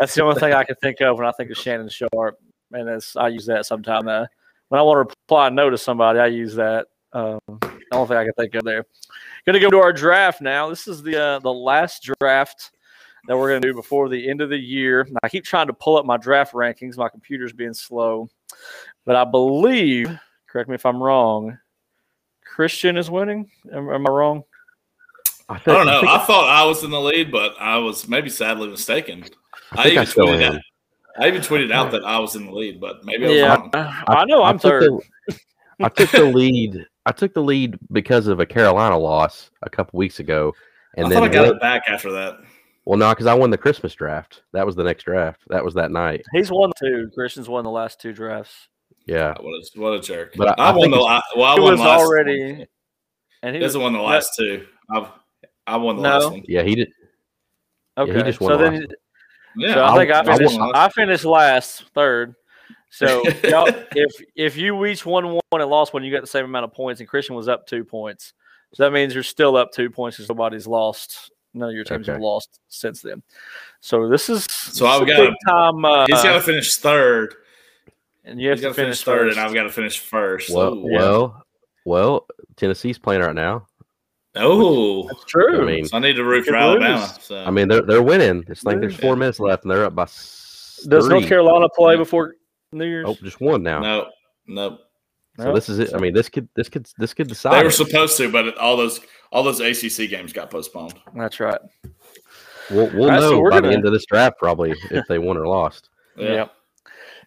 [0.00, 2.38] That's the only thing I can think of when I think of Shannon Sharpe,
[2.72, 4.08] and it's, I use that sometime.
[4.08, 4.24] Uh,
[4.68, 6.86] when I want to reply no to somebody, I use that.
[7.12, 8.86] Um, the only thing I can think of there.
[9.44, 10.70] Going to go to our draft now.
[10.70, 12.70] This is the uh, the last draft
[13.28, 15.06] that we're going to do before the end of the year.
[15.22, 16.96] I keep trying to pull up my draft rankings.
[16.96, 18.30] My computer's being slow,
[19.04, 20.18] but I believe.
[20.46, 21.58] Correct me if I'm wrong.
[22.44, 23.50] Christian is winning.
[23.72, 24.44] Am, am I wrong?
[25.48, 26.08] I, think, I don't know.
[26.08, 29.24] I, I, thought I was in the lead, but I was maybe sadly mistaken.
[29.72, 30.60] I, even tweeted out,
[31.18, 34.24] I even tweeted out that I was in the lead, but maybe I yeah, I,
[34.24, 34.84] know I'm third.
[35.28, 35.38] The,
[35.80, 36.86] I took the lead.
[37.06, 40.54] I took the lead because of a Carolina loss a couple weeks ago,
[40.96, 42.38] and I then I got it back after that.
[42.84, 44.42] Well, no, because I won the Christmas draft.
[44.52, 45.42] That was the next draft.
[45.48, 46.24] That was that night.
[46.32, 47.10] He's won two.
[47.14, 48.68] Christian's won the last two drafts.
[49.06, 49.34] Yeah.
[49.36, 50.34] Ah, what a, what a jerk.
[50.36, 50.98] But I, I, won the.
[50.98, 52.52] Well, I won was last already.
[52.52, 52.66] One.
[53.42, 54.66] And he hasn't won the last two.
[54.94, 55.08] I've
[55.66, 56.08] I won the no.
[56.08, 56.42] last one.
[56.46, 56.92] Yeah, he did.
[57.96, 58.86] Okay, yeah, he just won so the then,
[59.56, 60.58] yeah, so I think I, I finished.
[60.58, 62.34] I, I, finished last, third.
[62.90, 66.64] So if if you each won one and lost one, you got the same amount
[66.64, 68.32] of points, and Christian was up two points.
[68.74, 71.30] So that means you're still up two points because nobody's lost.
[71.52, 72.12] None of your teams okay.
[72.12, 73.22] have lost since then.
[73.80, 75.84] So this is so I've got to time.
[75.84, 77.34] Uh, he's got to finish third,
[78.24, 79.38] and you have to finish, finish third, first.
[79.38, 80.50] and I've got to finish first.
[80.50, 81.46] Well, so, well,
[81.84, 82.26] well,
[82.56, 83.66] Tennessee's playing right now.
[84.36, 85.62] Oh, that's true.
[85.62, 87.12] I mean, so I need to root for Alabama.
[87.20, 87.42] So.
[87.42, 88.44] I mean, they're they're winning.
[88.48, 90.04] It's like there's four minutes left, and they're up by.
[90.04, 91.08] Does three.
[91.08, 92.36] North Carolina play before
[92.72, 93.06] New Year's?
[93.08, 93.80] Oh, just one now.
[93.80, 94.06] No,
[94.46, 94.78] no.
[95.36, 95.94] So this is it.
[95.94, 97.58] I mean, this could this could this could decide.
[97.58, 99.00] They were supposed to, but all those
[99.32, 100.94] all those ACC games got postponed.
[101.14, 101.60] That's right.
[102.70, 103.68] We'll, we'll right, know so by gonna...
[103.68, 105.88] the end of this draft probably if they won or lost.
[106.16, 106.32] Yeah.
[106.32, 106.52] Yep.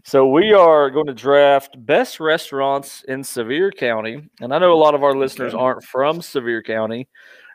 [0.05, 4.75] So we are going to draft best restaurants in Sevier County, and I know a
[4.75, 7.07] lot of our listeners aren't from Sevier County,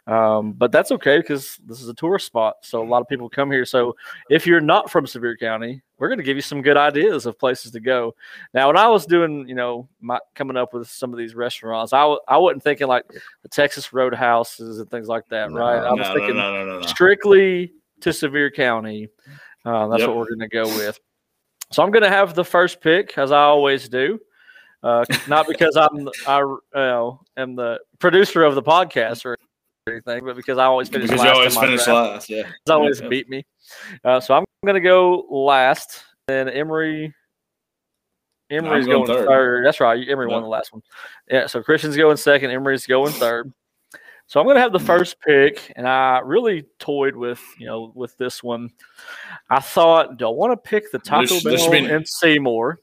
[0.07, 3.29] um, but that's okay because this is a tourist spot, so a lot of people
[3.29, 3.67] come here.
[3.67, 3.95] So
[4.31, 7.39] if you're not from Sevier County, we're going to give you some good ideas of
[7.39, 8.15] places to go.
[8.55, 11.93] Now, when I was doing, you know, my, coming up with some of these restaurants,
[11.93, 13.05] I w- I wasn't thinking like
[13.43, 15.85] the Texas Roadhouses and things like that, no, right?
[15.85, 19.09] I was no, thinking no, strictly to Sevier County.
[19.67, 20.09] Uh, that's yep.
[20.09, 20.99] what we're going to go with.
[21.71, 24.19] So I'm going to have the first pick, as I always do.
[24.83, 26.41] Uh, not because I'm I
[26.75, 29.37] uh, am the producer of the podcast or
[29.89, 31.29] anything, but because I always finish because last.
[31.29, 31.89] you always finish draft.
[31.89, 32.45] last, yeah.
[32.47, 33.09] It's always yeah.
[33.09, 33.45] beat me.
[34.05, 36.05] Uh, so I'm going to go last.
[36.29, 37.15] Then Emery.
[38.51, 39.27] Emery's going, going third.
[39.27, 39.67] third.
[39.67, 40.09] That's right.
[40.09, 40.83] Emery won the last one.
[41.31, 41.47] Yeah.
[41.47, 42.51] So Christian's going second.
[42.51, 43.53] Emery's going third.
[44.29, 47.93] So I'm going to have the first pick, and I really toyed with you know
[47.95, 48.71] with this one.
[49.49, 52.81] I thought, do I want to pick the Taco this, Bell this mean- in Seymour?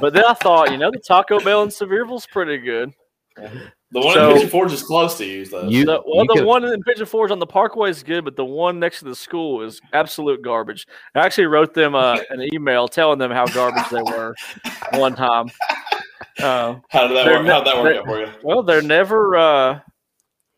[0.00, 2.92] but then I thought, you know, the Taco Bell in Sevierville's pretty good.
[3.36, 5.68] The one so, in Pigeon Forge is close to you, though.
[5.68, 8.36] You, the, well, you the one in Pigeon Forge on the Parkway is good, but
[8.36, 10.86] the one next to the school is absolute garbage.
[11.16, 14.34] I actually wrote them uh, an email telling them how garbage they were
[14.92, 15.50] one time.
[16.40, 17.46] Uh, how did that work?
[17.46, 18.28] How did that work out for you?
[18.42, 19.36] Well, they're never.
[19.36, 19.80] Uh,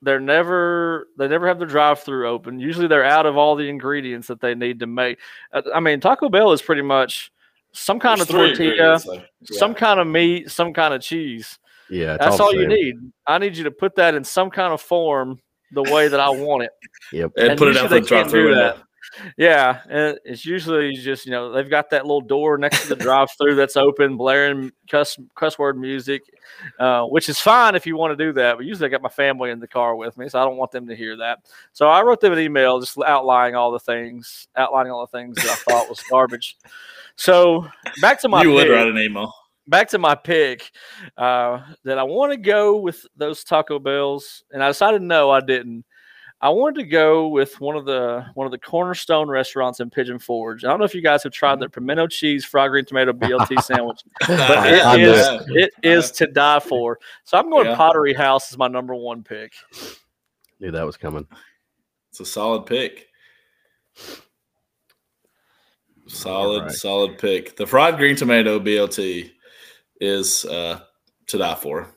[0.03, 2.61] they're never they never have the drive through open.
[2.61, 5.19] Usually they're out of all the ingredients that they need to make.
[5.53, 7.33] Uh, I mean, Taco Bell is pretty much
[7.73, 9.21] some kind There's of tortilla, so, yeah.
[9.43, 11.59] some kind of meat, some kind of cheese.
[11.91, 12.97] Yeah, that's all, all you need.
[13.27, 15.41] I need you to put that in some kind of form
[15.73, 16.71] the way that I want it.
[17.13, 18.79] Yep, and, and put it out the drive through that.
[19.37, 22.97] Yeah, and it's usually just you know they've got that little door next to the
[22.97, 26.23] drive-through that's open, blaring cuss cuss word music,
[26.79, 28.57] uh, which is fine if you want to do that.
[28.57, 30.71] But usually I got my family in the car with me, so I don't want
[30.71, 31.41] them to hear that.
[31.73, 35.37] So I wrote them an email just outlining all the things, outlining all the things
[35.37, 36.57] that I thought was garbage.
[37.17, 37.67] So
[38.01, 39.33] back to my you would write an email.
[39.69, 40.71] Back to my pick
[41.17, 45.41] uh, that I want to go with those Taco Bells, and I decided no, I
[45.41, 45.85] didn't.
[46.43, 50.19] I wanted to go with one of the one of the cornerstone restaurants in Pigeon
[50.19, 50.65] Forge.
[50.65, 53.63] I don't know if you guys have tried their pimento cheese fried green tomato BLT
[53.63, 56.99] sandwich, but it is it is to die for.
[57.25, 57.77] So I'm going yeah.
[57.77, 59.55] Pottery House as my number one pick.
[60.61, 61.27] Knew that was coming.
[62.11, 63.09] It's a solid pick.
[66.09, 66.71] Solid, right.
[66.71, 67.57] solid pick.
[67.57, 69.33] The fried green tomato BLT
[70.01, 70.81] is uh,
[71.27, 71.96] to die for.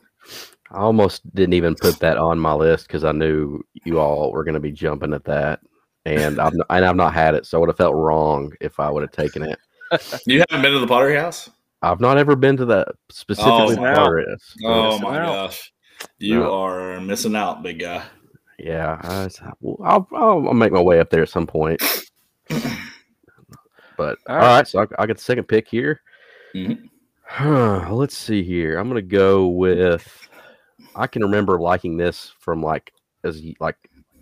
[0.72, 4.44] I almost didn't even put that on my list because I knew you all were
[4.44, 5.60] going to be jumping at that,
[6.04, 8.78] and I've not, and I've not had it, so I would have felt wrong if
[8.78, 9.58] I would have taken it.
[10.26, 11.50] you haven't been to the Pottery House?
[11.82, 13.76] I've not ever been to that specifically.
[13.78, 14.56] Oh, Pottery House.
[14.64, 15.72] Oh my gosh,
[16.18, 16.54] you no.
[16.54, 18.04] are missing out, big guy.
[18.58, 19.28] Yeah, I,
[19.82, 21.82] I'll, I'll, I'll make my way up there at some point.
[22.48, 22.60] but
[23.98, 26.00] all right, all right so I, I get the second pick here.
[26.54, 26.86] Mm-hmm.
[27.22, 28.76] Huh, let's see here.
[28.76, 30.28] I'm gonna go with
[30.94, 32.92] I can remember liking this from like
[33.24, 33.76] as like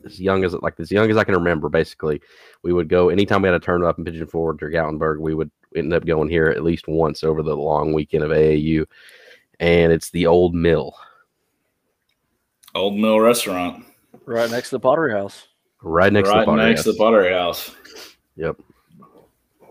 [0.05, 1.69] as young as like as young as I can remember.
[1.69, 2.21] Basically,
[2.63, 5.21] we would go anytime we had a turn up in Pigeon Forge or Gatlinburg.
[5.21, 8.85] We would end up going here at least once over the long weekend of AAU,
[9.61, 10.95] and it's the Old Mill.
[12.75, 13.85] Old Mill Restaurant,
[14.27, 15.49] right next to the Pottery House.
[15.83, 16.85] Right next right to the Pottery next House.
[16.85, 17.75] to the Pottery House.
[18.37, 18.57] Yep.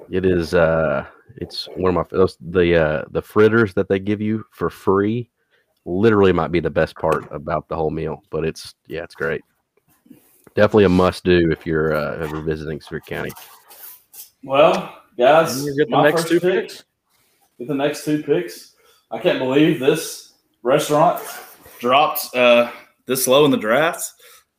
[0.10, 0.54] It is.
[0.54, 4.70] uh It's one of my those the uh the fritters that they give you for
[4.70, 5.30] free
[5.88, 8.24] literally might be the best part about the whole meal.
[8.30, 9.42] But it's yeah, it's great.
[10.54, 13.32] Definitely a must do if you're uh, ever visiting Sevier County.
[14.44, 16.84] Well, guys, You get the next two pick- picks.
[17.58, 18.76] Get the next two picks.
[19.10, 20.34] I can't believe this
[20.64, 21.24] restaurant
[21.80, 22.72] dropped uh,
[23.06, 24.12] this low in the draft,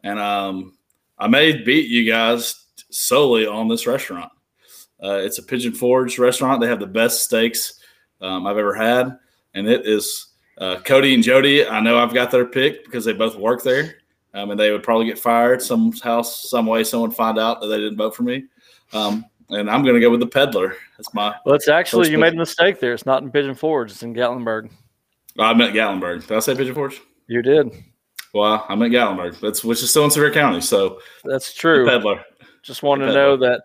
[0.03, 0.79] and um,
[1.19, 4.33] I may beat you guys solely on this restaurant.
[5.03, 6.61] Uh, it's a Pigeon Forge restaurant.
[6.61, 7.81] They have the best steaks
[8.21, 9.19] um, I've ever had,
[9.55, 10.28] and it is
[10.59, 11.67] uh, Cody and Jody.
[11.67, 13.97] I know I've got their pick because they both work there,
[14.35, 16.85] um, and they would probably get fired somehow, some way.
[16.85, 18.45] Someone find out that they didn't vote for me,
[18.93, 20.77] um, and I'm going to go with the Peddler.
[20.97, 22.21] That's my Well, it's actually you pick.
[22.21, 22.93] made a mistake there.
[22.93, 23.91] It's not in Pigeon Forge.
[23.93, 24.71] It's in Gatlinburg.
[25.39, 26.27] Oh, I meant Gatlinburg.
[26.27, 27.01] Did I say Pigeon Forge?
[27.29, 27.71] You did.
[28.35, 29.41] Well, I meant Gatlinburg.
[29.41, 30.61] That's which is still in Sevier County.
[30.61, 31.87] So That's the true.
[31.87, 32.23] peddler.
[32.63, 33.63] Just wanted to know that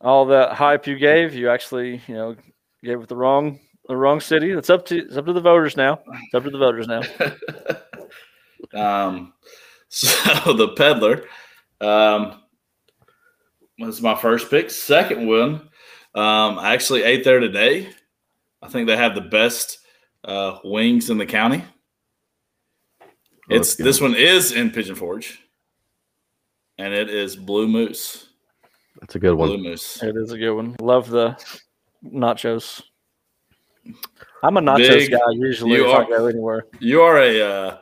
[0.00, 2.36] all that hype you gave, you actually, you know,
[2.82, 3.60] gave it the wrong
[3.90, 4.50] the wrong city.
[4.50, 6.00] It's up to it's up to the voters now.
[6.24, 7.02] It's up to the voters now.
[9.08, 9.34] um,
[9.88, 11.24] so the peddler
[11.80, 12.40] um,
[13.78, 14.70] was my first pick.
[14.70, 15.54] Second one,
[16.14, 17.90] um, I actually ate there today.
[18.62, 19.78] I think they have the best
[20.24, 21.64] uh, wings in the county.
[23.02, 23.06] Oh,
[23.48, 25.40] It's this one is in Pigeon Forge,
[26.78, 28.28] and it is Blue Moose.
[29.00, 29.48] That's a good one.
[29.48, 29.64] Blue one.
[29.64, 30.02] Moose.
[30.02, 30.76] It is a good one.
[30.80, 31.36] Love the
[32.04, 32.82] nachos.
[34.42, 36.66] I'm a nachos Big- guy usually you if I are- go anywhere.
[36.78, 37.78] You are a uh,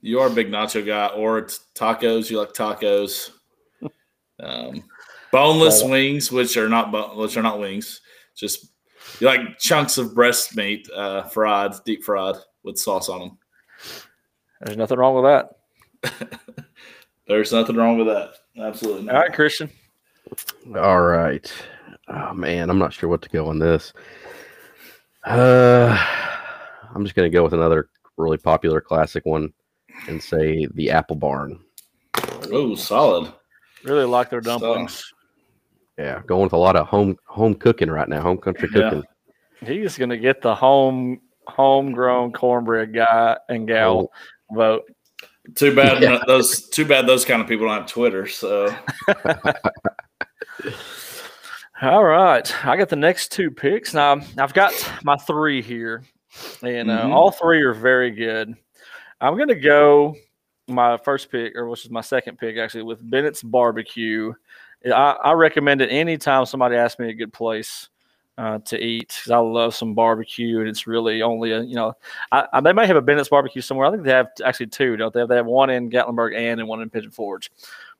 [0.00, 2.30] you are a big nacho guy, or it's tacos.
[2.30, 3.30] You like tacos.
[4.40, 4.84] Um,
[5.32, 8.00] boneless Well- wings, which are not bo- which are not wings,
[8.36, 8.68] just
[9.18, 13.38] you like chunks of breast meat, uh, fried, deep fried with sauce on them.
[14.60, 16.38] There's nothing wrong with that.
[17.26, 18.34] There's nothing wrong with that.
[18.56, 19.02] Absolutely.
[19.06, 19.14] Not.
[19.16, 19.70] All right, Christian.
[20.76, 21.52] All right.
[22.06, 23.92] Oh man, I'm not sure what to go on this.
[25.24, 25.96] Uh,
[26.94, 29.52] I'm just gonna go with another really popular classic one
[30.08, 31.60] and say the Apple Barn.
[32.52, 33.32] Oh, solid.
[33.84, 35.12] Really like their So- dumplings.
[35.98, 38.90] Yeah, going with a lot of home home cooking right now, home country Yeah.
[38.90, 39.04] cooking.
[39.66, 44.10] He's gonna get the home homegrown cornbread guy and gal
[44.52, 44.84] vote.
[45.56, 46.20] Too bad Yeah.
[46.26, 46.68] those.
[46.68, 48.26] Too bad those kind of people don't have Twitter.
[48.28, 48.72] So
[51.80, 53.94] All right, I got the next two picks.
[53.94, 54.72] Now I've got
[55.04, 56.02] my three here,
[56.62, 57.12] and uh, Mhm.
[57.12, 58.54] all three are very good.
[59.20, 60.16] I'm gonna go
[60.66, 64.32] my first pick, or which is my second pick, actually, with Bennett's Barbecue.
[64.86, 67.88] I, I recommend it anytime somebody asks me a good place
[68.38, 71.92] uh, to eat because I love some barbecue, and it's really only a you know
[72.32, 73.86] I, I, they may have a Bennett's Barbecue somewhere.
[73.86, 75.24] I think they have actually two, don't they?
[75.26, 77.52] They have one in Gatlinburg and and one in Pigeon Forge.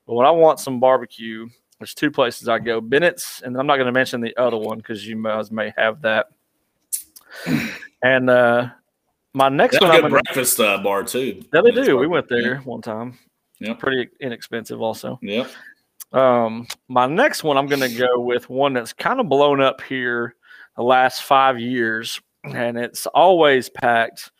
[0.05, 1.47] But when I want some barbecue,
[1.79, 4.77] there's two places I go: Bennett's, and I'm not going to mention the other one
[4.77, 6.27] because you guys may have that.
[8.01, 8.69] And uh,
[9.33, 11.43] my next they one, a good gonna, breakfast uh, bar too.
[11.53, 11.97] yeah, they That's do.
[11.97, 13.17] We went there one time.
[13.59, 13.73] Yeah.
[13.73, 15.19] Pretty inexpensive, also.
[15.21, 15.49] Yep.
[16.11, 19.81] Um, my next one, I'm going to go with one that's kind of blown up
[19.81, 20.35] here
[20.75, 24.31] the last five years, and it's always packed.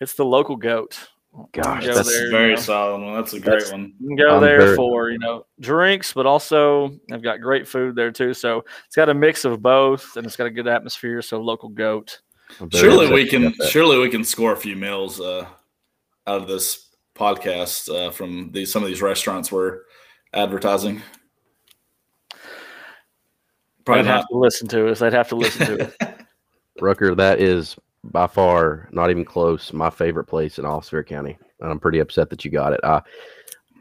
[0.00, 0.98] It's the local goat.
[1.52, 2.60] Gosh, Go that's there, you Very know.
[2.60, 3.14] solid one.
[3.14, 3.92] That's a great That's- one.
[3.98, 7.66] You can go I'm there very- for you know drinks, but also they've got great
[7.66, 8.34] food there too.
[8.34, 11.20] So it's got a mix of both, and it's got a good atmosphere.
[11.22, 12.20] So local goat.
[12.72, 13.52] Surely we can.
[13.68, 15.46] Surely we can score a few meals uh,
[16.26, 19.80] out of this podcast uh, from these some of these restaurants we're
[20.32, 21.02] advertising.
[23.84, 24.16] Probably They'd not.
[24.20, 24.98] have to listen to us.
[25.00, 26.16] They'd have to listen to it.
[26.80, 27.76] Rucker, that is
[28.10, 29.72] by far not even close.
[29.72, 32.72] My favorite place in all of Sevier County, and I'm pretty upset that you got
[32.72, 32.80] it.
[32.84, 33.00] I,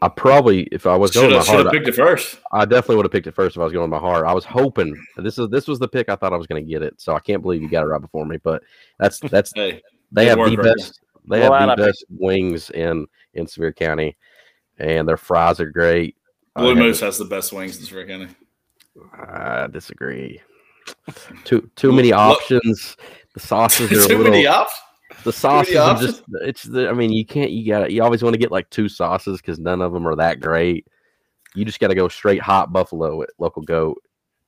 [0.01, 2.39] I probably, if I was going Should with have my heart, have picked it first.
[2.51, 4.25] I definitely would have picked it first if I was going with my heart.
[4.25, 6.69] I was hoping this is this was the pick I thought I was going to
[6.69, 6.99] get it.
[6.99, 8.37] So I can't believe you got it right before me.
[8.37, 8.63] But
[8.99, 10.63] that's that's Hey, they have the Rucker.
[10.75, 14.17] best they Well, have the I picked- best wings in in Sevier County,
[14.77, 16.17] and their fries are great.
[16.55, 18.27] Blue had- Moose has the best wings in Sevier County.
[19.17, 20.41] I disagree.
[21.45, 22.97] Too too many Look- options.
[23.33, 24.23] The sauces are a Too little.
[24.31, 24.79] many options.
[25.23, 28.33] The sauces are just it's the I mean you can't you got you always want
[28.33, 30.85] to get like two sauces because none of them are that great.
[31.55, 34.01] You just got to go straight hot buffalo at local goat,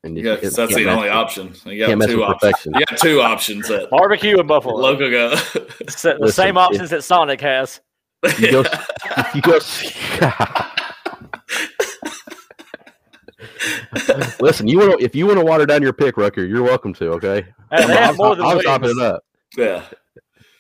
[0.04, 1.54] and Yeah, can't- that's the only with- option.
[1.66, 2.66] You got two options.
[2.66, 4.76] You got two options at Barbecue and buffalo.
[4.76, 5.38] local goat.
[5.88, 7.80] Sa- the Listen, same it- options that Sonic has.
[8.40, 8.64] You go,
[9.36, 9.60] you go,
[14.40, 17.10] Listen, you want if you want to water down your pick, Rucker, you're welcome to.
[17.12, 18.66] Okay, Hey, they I'm, have more than I'm wings.
[18.66, 19.24] topping it up.
[19.58, 19.84] yeah,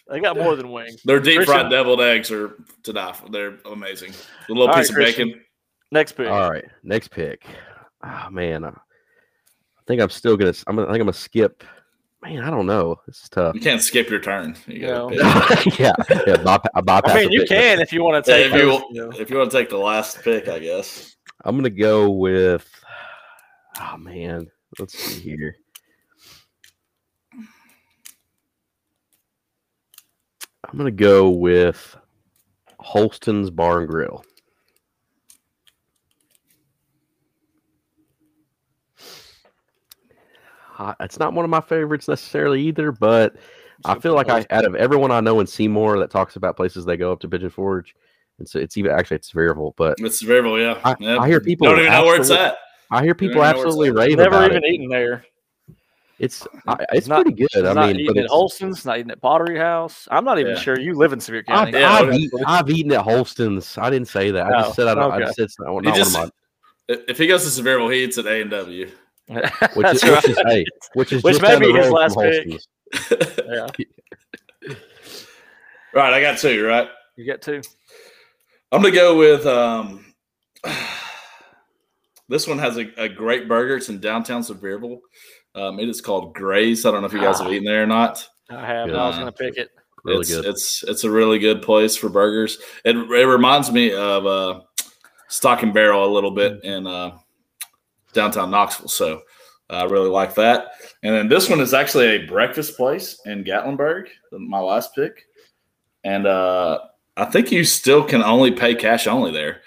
[0.09, 1.01] They got more than wings.
[1.03, 3.29] their deep Christian- fried deviled eggs are to die for.
[3.29, 4.11] They're amazing.
[4.49, 5.27] A little All piece right, of Christian.
[5.29, 5.41] bacon.
[5.91, 6.27] Next pick.
[6.27, 7.43] All right, next pick.
[8.03, 8.71] Oh man, I
[9.87, 10.53] think I'm still gonna.
[10.67, 10.75] I'm.
[10.75, 11.63] Gonna, I think I'm gonna skip.
[12.23, 12.99] Man, I don't know.
[13.05, 13.53] This is tough.
[13.53, 14.55] You can't skip your turn.
[14.65, 15.11] You No.
[15.11, 15.21] yeah,
[15.77, 15.93] yeah.
[16.37, 17.49] Bypa- I bypass I mean, you pick.
[17.49, 18.53] can if you want to Yeah, take.
[18.53, 19.11] if you you know.
[19.19, 21.15] if you want to take the last pick, I guess.
[21.43, 22.67] I'm gonna go with.
[23.79, 24.49] Oh man,
[24.79, 25.55] let's see here.
[30.67, 31.95] I'm gonna go with
[32.79, 34.23] Holston's Bar and Grill.
[40.77, 43.35] I- It's not one of my favorites necessarily either, but
[43.85, 46.85] I feel like I, out of everyone I know in Seymour that talks about places
[46.85, 47.95] they go up to Pigeon Forge,
[48.39, 50.79] and so it's even actually it's Sevierville, but It's Sevierville, yeah.
[50.83, 51.17] I- yeah.
[51.19, 52.57] I hear people don't even know where it's at.
[52.91, 54.67] I hear people even know where it's absolutely rave Never about even it.
[54.73, 55.25] eaten there.
[56.17, 57.65] It's I, it's not- pretty good.
[57.65, 60.07] I not mean, eating but at it's, Holston's, not eating at Pottery House.
[60.11, 60.59] I'm not even Yeah.
[60.61, 61.79] sure you live in Sevier I've, County.
[61.79, 63.77] Yeah, I've, eat, I've eaten at Holston's.
[63.77, 64.45] I didn't say that.
[64.45, 65.11] I Oh, just said I don't.
[65.11, 66.31] I just said it's not, not He one just- of mine.
[66.87, 68.89] If he goes to Sevierville, he eats at A and W.
[69.27, 69.43] Which
[69.75, 70.23] That's is, right.
[70.23, 72.47] which is hey, which is Which may be his last from pick.
[72.47, 72.67] Holston's.
[73.49, 73.67] yeah,
[75.93, 76.63] right, I got two.
[76.65, 77.61] Right, you get two.
[78.71, 79.45] I'm gonna go with.
[79.47, 80.05] um
[82.27, 83.77] This one has a, a great burger.
[83.77, 84.99] It's in downtown Sevierville.
[85.53, 86.85] Um, it is called Grace.
[86.85, 87.51] I don't know if you guys have Ah.
[87.51, 88.27] eaten there or not.
[88.49, 88.89] I have.
[88.89, 89.69] and I was going to pick it.
[90.03, 90.45] Really it's, good.
[90.45, 92.59] It's it's a really good place for burgers.
[92.83, 94.61] It, it reminds me of uh,
[95.29, 97.17] Stock and Barrel a little bit in uh,
[98.13, 98.87] downtown Knoxville.
[98.87, 99.21] So
[99.69, 100.73] I really like that.
[101.01, 105.25] And then this one is actually a breakfast place in Gatlinburg, my last pick.
[106.03, 106.79] And uh,
[107.17, 109.61] I think you still can only pay cash only there.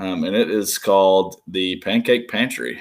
[0.00, 2.78] Um, and it is called the Pancake Pantry.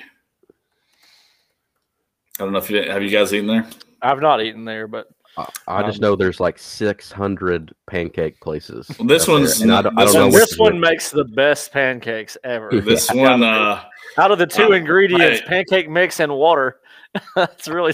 [2.39, 3.67] I don't know if you have you guys eaten there.
[4.01, 8.89] I've not eaten there, but I, I just Um, know there's like 600 pancake places.
[8.97, 10.89] Well, this out there, one's- I don't, I this don't know this one which.
[10.91, 12.69] makes the best pancakes ever.
[12.79, 13.21] This Yeah.
[13.21, 13.83] one, uh,
[14.17, 15.45] Out of the two Uh, ingredients, hey.
[15.45, 16.79] pancake mix and water,
[17.35, 17.93] it's really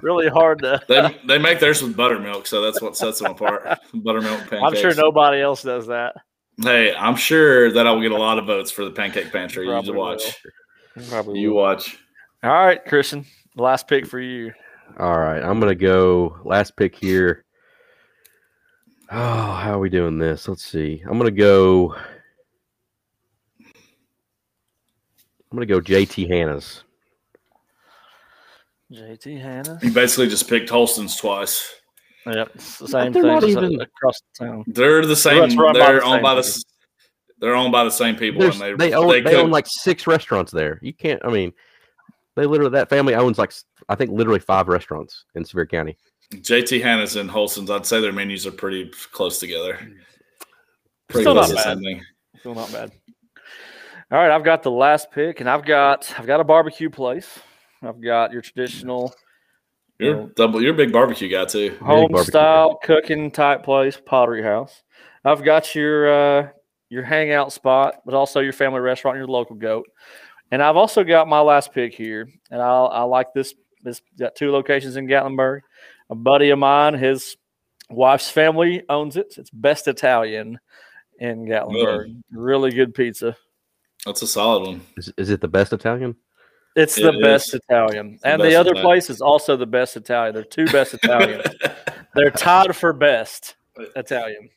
[0.00, 0.80] really hard to.
[0.88, 3.78] They they make theirs with buttermilk, so that's what sets them apart.
[3.94, 4.62] Buttermilk pancakes.
[4.64, 6.14] I'm sure nobody else does that.
[6.60, 9.64] Hey, I'm sure that I will get a lot of votes for the pancake pantry.
[9.64, 10.42] You Probably watch.
[11.08, 11.56] Probably You will.
[11.56, 11.98] watch.
[12.42, 13.24] All right, Christian,
[13.56, 14.52] last pick for you.
[14.98, 17.44] All right, I'm gonna go last pick here.
[19.10, 20.48] Oh, how are we doing this?
[20.48, 21.02] Let's see.
[21.06, 21.94] I'm gonna go.
[25.50, 26.82] I'm gonna go JT Hannah's.
[28.92, 29.78] JT Hannah.
[29.82, 31.74] You basically just picked Holston's twice.
[32.26, 34.64] Yep, it's the same they're thing not even- across the town.
[34.68, 35.42] They're the same.
[35.42, 36.42] it's run by they're the owned same by the.
[36.42, 36.60] people.
[37.38, 39.66] They're owned by the same people, There's- and they, they own they, cook- own like
[39.68, 40.78] six restaurants there.
[40.82, 41.20] You can't.
[41.24, 41.52] I mean,
[42.36, 43.52] they literally that family owns like
[43.88, 45.96] I think literally five restaurants in Sevier County.
[46.32, 47.70] JT Hannah's and Holston's.
[47.70, 49.76] I'd say their menus are pretty close together.
[51.08, 51.78] Pretty Still close not bad.
[51.80, 52.02] thing.
[52.38, 52.92] Still not bad.
[54.10, 57.38] All right, I've got the last pick, and I've got I've got a barbecue place.
[57.82, 59.12] I've got your traditional
[60.02, 60.26] You're Yeah.
[60.34, 60.62] double.
[60.62, 61.76] You're a big barbecue guy too.
[61.80, 64.82] home barbecue style cooking type place, Pottery House.
[65.24, 66.48] I've got your uh,
[66.88, 69.86] your hangout spot, but also your family restaurant, your local goat.
[70.50, 73.54] And I've also got my last pick here, and I I like this.
[73.82, 75.60] This got two locations in Gatlinburg.
[76.10, 77.36] A buddy of mine, his
[77.90, 79.34] wife's family owns it.
[79.38, 80.60] It's Best Italian
[81.18, 82.22] in Gatlinburg.
[82.30, 83.36] Really good pizza.
[84.04, 84.80] That's a solid one.
[84.96, 86.16] Is, is it the best Italian?
[86.76, 87.60] It's It the best is.
[87.68, 88.86] Italian, the and best the other Italian.
[88.86, 90.34] place is also the best Italian.
[90.34, 91.44] They're two best Italians.
[92.14, 93.56] They're tied for best
[93.96, 94.48] Italian.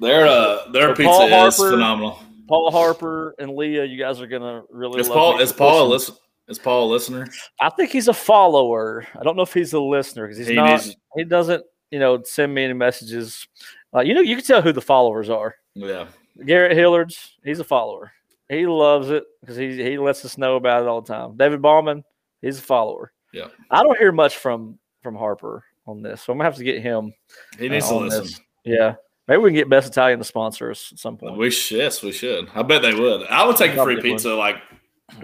[0.00, 2.18] their uh, their So pizza Paul is phenomenal.
[2.48, 5.00] Paul Harper and Leah, you guys are gonna really.
[5.00, 6.14] Is love Paul is Paul listen?
[6.48, 7.28] Is Paul a listener?
[7.60, 9.06] I think he's a follower.
[9.18, 10.70] I don't know if he's a listener because he's He not.
[10.70, 13.46] needs- He doesn't, you know, send me any messages.
[13.92, 15.54] Like you know, you can tell who the followers are.
[15.74, 16.06] Yeah.
[16.44, 18.12] Garrett Hillards, he's a follower.
[18.52, 21.38] He loves it because he he lets us know about it all the time.
[21.38, 22.04] David Ballman,
[22.42, 23.12] he's a follower.
[23.32, 23.46] Yeah.
[23.70, 26.82] I don't hear much from from Harper on this, so I'm gonna have to get
[26.82, 27.14] him.
[27.58, 28.24] He uh, needs to listen.
[28.24, 28.40] this.
[28.64, 28.96] Yeah,
[29.26, 31.38] maybe we can get Best Italian to sponsor us at some point.
[31.38, 32.50] We sh- yes, we should.
[32.54, 33.26] I bet they would.
[33.28, 34.16] I would take a Probably free would.
[34.18, 34.56] pizza like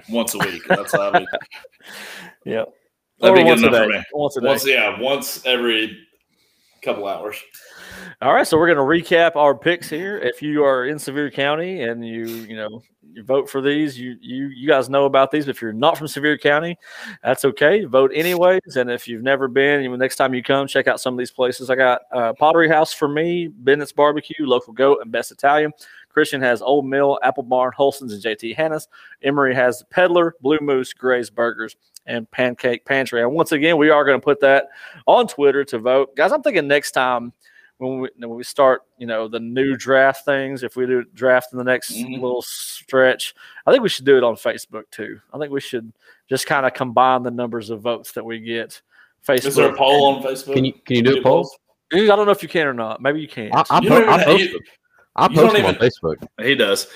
[0.08, 0.62] once a week.
[0.66, 1.28] That's how I would,
[2.46, 2.64] yeah,
[3.20, 4.02] that'd Or be good enough for me.
[4.14, 4.46] Once a day.
[4.48, 5.98] Once, yeah, once every
[6.82, 7.36] couple hours.
[8.20, 10.18] All right, so we're going to recap our picks here.
[10.18, 12.82] If you are in Sevier County and you, you know,
[13.12, 15.48] you vote for these, you you you guys know about these.
[15.48, 16.76] If you're not from Sevier County,
[17.22, 17.84] that's okay.
[17.84, 18.76] Vote anyways.
[18.76, 21.30] And if you've never been, you next time you come, check out some of these
[21.30, 21.70] places.
[21.70, 25.72] I got uh, Pottery House for me, Bennett's Barbecue, Local Goat, and Best Italian.
[26.08, 28.88] Christian has Old Mill, Apple Barn, Holston's, and JT Hannah's.
[29.22, 31.76] Emery has Peddler, Blue Moose, Gray's Burgers,
[32.06, 33.22] and Pancake Pantry.
[33.22, 34.68] And once again, we are going to put that
[35.06, 36.32] on Twitter to vote, guys.
[36.32, 37.32] I'm thinking next time
[37.78, 41.52] when we when we start, you know, the new draft things, if we do draft
[41.52, 42.20] in the next Mhm.
[42.20, 43.34] little stretch,
[43.66, 45.20] I think we should do it on Facebook too.
[45.32, 45.92] I think we should
[46.28, 48.80] just kind of combine the numbers of votes that we get.
[49.26, 49.46] Facebook.
[49.46, 50.54] Is there a poll on Facebook?
[50.54, 51.50] Can you can you do a poll?
[51.92, 53.00] I don't know if you can or not.
[53.00, 53.50] Maybe you can.
[53.52, 54.60] I, I, You po- I even- post you- them.
[55.16, 56.28] I you don't post them on Facebook.
[56.44, 56.86] He does.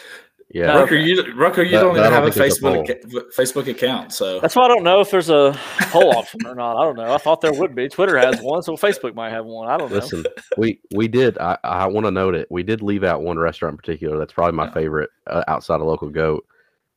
[0.55, 0.80] Yeah, No.
[0.80, 2.84] Rucker, you Rucker, you But- don't even have a don't think there's
[3.16, 3.34] a Facebook
[3.64, 5.59] Facebook account, so That's why I don't know if there's a
[5.90, 6.76] poll option or not.
[6.76, 7.12] I don't know.
[7.12, 7.88] I thought there would be.
[7.88, 9.68] Twitter has one, so Facebook might have one.
[9.68, 9.96] I don't know.
[9.96, 10.24] Listen,
[10.59, 11.38] we we did.
[11.38, 12.48] I, I want to note it.
[12.50, 14.18] We did leave out one restaurant in particular.
[14.18, 14.72] That's probably my Yeah.
[14.74, 16.44] favorite uh, outside of local goat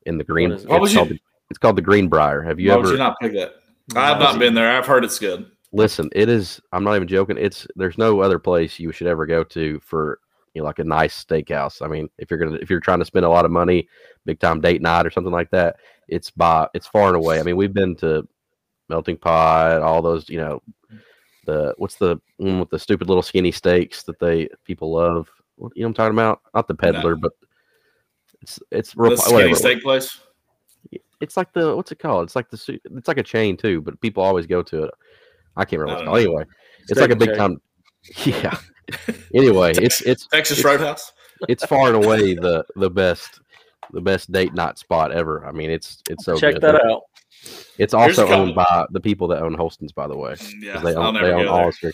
[0.04, 0.52] in the green.
[0.52, 0.68] is it?
[0.68, 2.42] What it's, was you- called the, it's called the Greenbrier.
[2.42, 3.54] Have you why ever would you not pick that?
[3.96, 4.76] I've not been there.
[4.76, 5.46] I've heard it's good.
[5.72, 6.10] listen?
[6.12, 6.60] It is.
[6.72, 7.36] I'm not even joking.
[7.38, 10.18] It's there's no other place you should ever go to for
[10.56, 11.82] you know like a nice steakhouse.
[11.82, 13.86] I mean, if you're gonna if you're trying to spend a lot of money,
[14.24, 15.76] big time date night or something like that,
[16.08, 17.38] it's by it's far and away.
[17.38, 18.26] I mean, we've been to
[18.88, 20.62] Melting Pot, all those you know
[21.44, 25.28] the what's the one with the stupid little skinny steaks that they people love.
[25.56, 26.40] What, you know what I'm talking about?
[26.54, 27.32] Not the peddler, but
[28.40, 29.40] it's it's real, The whatever.
[29.40, 30.20] skinny steak place.
[31.20, 32.24] It's like the what's it called?
[32.24, 34.90] It's like the su- it's like a chain too, but people always go to it.
[35.54, 36.34] I can't remember I what it's called.
[36.34, 36.40] know.
[36.40, 36.50] Anyway,
[36.88, 37.60] it's like a big and time.
[38.24, 38.56] Yeah.
[39.34, 41.12] Anyway, it's it's Texas it's- Roadhouse.
[41.48, 43.40] it's far and away the the best
[43.92, 45.44] the best date night spot ever.
[45.46, 46.62] I mean, it's it's so Check good.
[46.62, 47.02] that They're- out.
[47.78, 50.34] It's also owned by the people that own Holston's, by the way.
[50.60, 51.68] Yeah, 'cause they I'll own, never they own go all there.
[51.68, 51.92] of Spear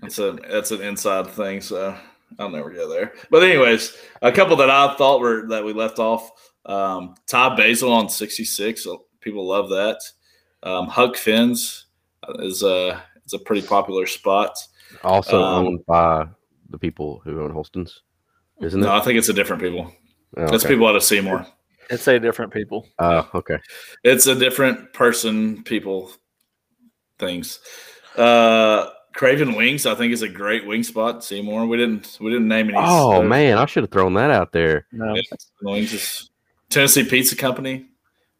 [0.00, 1.96] That's a that's an inside thing, so
[2.38, 3.14] I'll never go there.
[3.30, 6.30] But anyways, a couple that I thought were that we left off.
[6.66, 8.86] Um, Ty Basil on sixty six.
[9.20, 9.98] People love that.
[10.62, 11.86] Um, Huck Finn's
[12.40, 14.54] is a is a pretty popular spot.
[15.02, 16.26] Also Um, owned by
[16.70, 18.02] the people who own Holston's,
[18.62, 18.84] isn't it?
[18.84, 19.92] No, I think it's a different people.
[20.36, 20.74] Oh, That's okay.
[20.74, 21.46] people out of Seymour.
[21.90, 22.88] It's a different people.
[22.98, 23.58] Oh, okay.
[24.02, 26.10] It's a different person, people,
[27.18, 27.60] things.
[28.16, 31.22] Uh, Craven Wings, I think, is a great wing spot.
[31.22, 31.66] Seymour.
[31.66, 32.78] We didn't we didn't name any.
[32.80, 34.86] Oh uh, man, I should have thrown that out there.
[34.92, 35.14] No.
[35.62, 36.30] Wings is
[36.70, 37.86] Tennessee Pizza Company.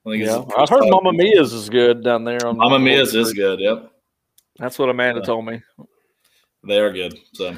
[0.07, 2.44] I think Yeah, it's I've heard Mama Mia's is good down there.
[2.46, 3.61] On Mama Mia's is good.
[3.61, 3.90] Yep,
[4.59, 5.26] That's what Amanda Yeah.
[5.26, 5.62] told me.
[6.67, 7.19] They are good.
[7.35, 7.55] So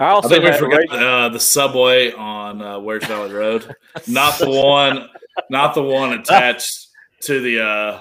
[0.00, 3.74] I I think we forgot uh, the subway on uh, Wears Valley Road,
[4.06, 5.08] not the one,
[5.50, 6.88] not the one attached
[7.22, 8.00] to the, uh,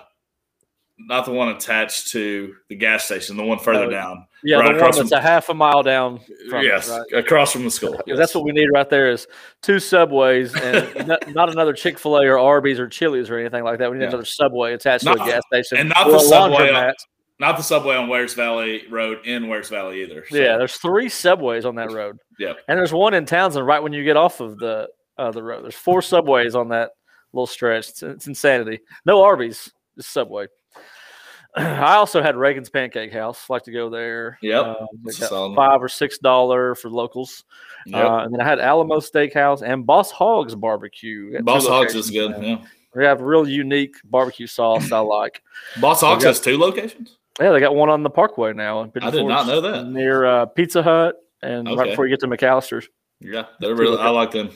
[0.97, 4.25] not the one attached to the gas station, the one further Oh, down.
[4.43, 6.19] yeah, right the one that's from- a half a mile down.
[6.49, 7.23] From yes, it, right?
[7.23, 7.99] across from the school.
[8.07, 9.27] Yeah, that's what we need right there is
[9.61, 13.63] two subways and not, not another Chick Fil A or Arby's or Chili's or anything
[13.63, 13.89] like that.
[13.91, 14.09] We need Yeah.
[14.09, 16.93] another subway attached Not- to a gas station and not the subway on-.
[17.39, 20.23] Not the subway on Wears Valley Road in Wears Valley either.
[20.29, 22.17] So, Yeah, there's three subways on that road.
[22.39, 22.53] Yeah.
[22.67, 25.63] and there's one in Townsend right when you get off of the uh, the road.
[25.63, 26.91] There's four subways on that
[27.33, 27.89] little stretch.
[27.89, 28.79] It's, it's insanity.
[29.05, 30.47] No Arby's, just Subway.
[31.55, 33.49] I also had Reagan's Pancake House.
[33.49, 34.39] Like to go there.
[34.41, 37.43] Yep, Um, they that's a got five or six dollar for locals.
[37.85, 38.03] Yep.
[38.05, 41.25] Uh, and then I had Alamo Steakhouse and Boss Hogs Barbecue.
[41.27, 42.31] We got two Boss Hogs is good.
[42.31, 42.37] now.
[42.41, 42.61] Yeah,
[42.95, 45.43] We have real unique barbecue sauce I like.
[45.79, 47.17] Boss Hogs got- has two locations.
[47.39, 48.83] Yeah, they got one on the Parkway now.
[48.83, 49.87] in I did not know that.
[49.87, 52.87] Near uh, Pizza Hut and right before you get to McAlister's.
[53.19, 53.97] Yeah, they're really.
[53.97, 54.49] I like them.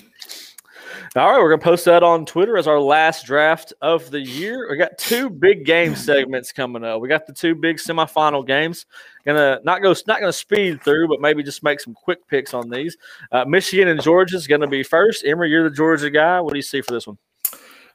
[1.16, 4.68] All right, we're gonna post that on Twitter as our last draft of the year.
[4.70, 7.02] We got two big game segments coming up.
[7.02, 8.86] We got the two big semifinal games.
[9.26, 12.70] Gonna not go not gonna speed through, but maybe just make some quick picks on
[12.70, 12.98] these.
[13.32, 15.26] Uh, Michigan and Georgia is gonna be first.
[15.26, 16.42] Emery, you're the Georgia guy.
[16.42, 17.18] What do you see for this one?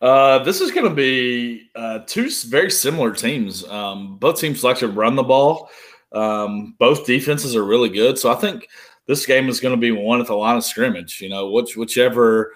[0.02, 3.64] Uh, this is going to be uh, two very similar teams.
[3.68, 5.70] Um, both teams like to run the ball.
[6.10, 8.68] Um, both defenses are really good, so I think
[9.06, 11.20] this game is going to be one at the line of scrimmage.
[11.20, 12.54] You know, which whichever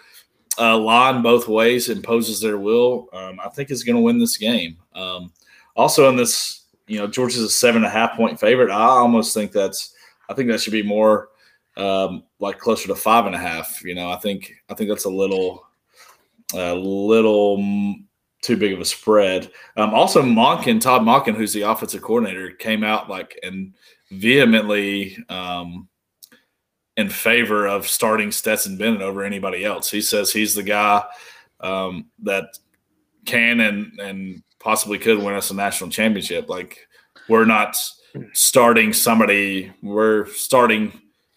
[0.59, 4.37] uh, line both ways imposes their will, um, I think is going to win this
[4.37, 4.79] game.
[4.95, 5.33] Um,
[5.77, 8.73] also, in this, you know, Georgia's a seven and a half point favorite.
[8.73, 9.95] I almost think that's,
[10.29, 11.29] I think that should be more
[11.77, 13.85] um, like closer to five and a half.
[13.85, 15.66] You know, I think I think that's a little
[16.55, 18.05] a little mm,
[18.43, 19.51] too big of a spread.
[19.77, 23.75] Um, also, Monken, Todd Monken, who's the offensive coordinator, came out like and
[24.11, 25.89] vehemently um,
[26.97, 29.91] in favor of starting Stetson Bennett over anybody else.
[29.91, 31.05] He says he's the guy
[31.61, 32.59] um, that
[33.25, 36.49] can and and possibly could win us a national championship.
[36.49, 36.87] Like
[37.29, 37.77] we're not
[38.33, 40.93] starting somebody, we're starting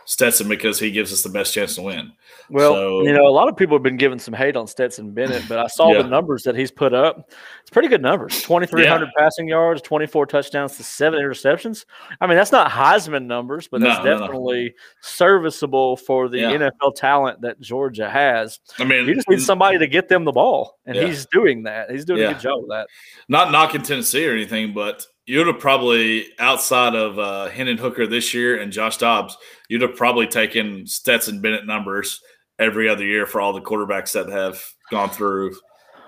[0.09, 2.11] Stetson because he gives us the best chance to win.
[2.49, 5.11] Well, So- you know, a lot of people have been giving some hate on Stetson
[5.11, 6.01] Bennett, but I saw Yeah.
[6.01, 7.29] the numbers that he's put up.
[7.61, 11.85] It's pretty good numbers 2,300 passing yards, 24 touchdowns to seven interceptions.
[12.19, 14.19] I mean, that's not Heisman numbers, but that's No, no, no.
[14.21, 16.53] definitely serviceable for the Yeah.
[16.53, 18.59] NFL talent that Georgia has.
[18.79, 21.05] I mean, You just need somebody to get them the ball, and Yeah.
[21.05, 21.91] he's doing that.
[21.91, 22.29] He's doing Yeah.
[22.31, 22.87] a good job of that.
[23.27, 28.33] not knocking Tennessee or anything, but you'd have probably outside of uh, Hendon Hooker this
[28.33, 32.19] year and Josh Dobbs, you'd have probably taken Stetson Bennett numbers
[32.57, 34.59] every other year for all the quarterbacks that have
[34.89, 35.55] gone through.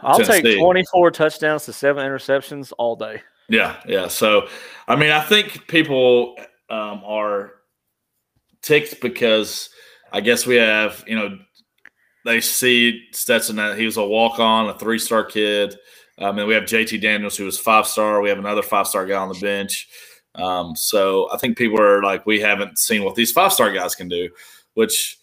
[0.01, 3.21] I'll take 24 touchdowns to seven interceptions all day.
[3.47, 4.07] Yeah, yeah.
[4.07, 4.47] So,
[4.87, 6.35] I mean, I think people
[6.71, 7.51] um, are
[8.63, 9.69] ticked because
[10.11, 11.37] I guess we have, you know,
[12.25, 15.75] they see Stetson that he was a walk on, a three star kid.
[16.21, 18.21] Um, and we have JT Daniels, who was five star.
[18.21, 19.89] We have another five star guy on the bench.
[20.35, 23.95] Um, so I think people are like, we haven't seen what these five star guys
[23.95, 24.29] can do,
[24.75, 25.17] which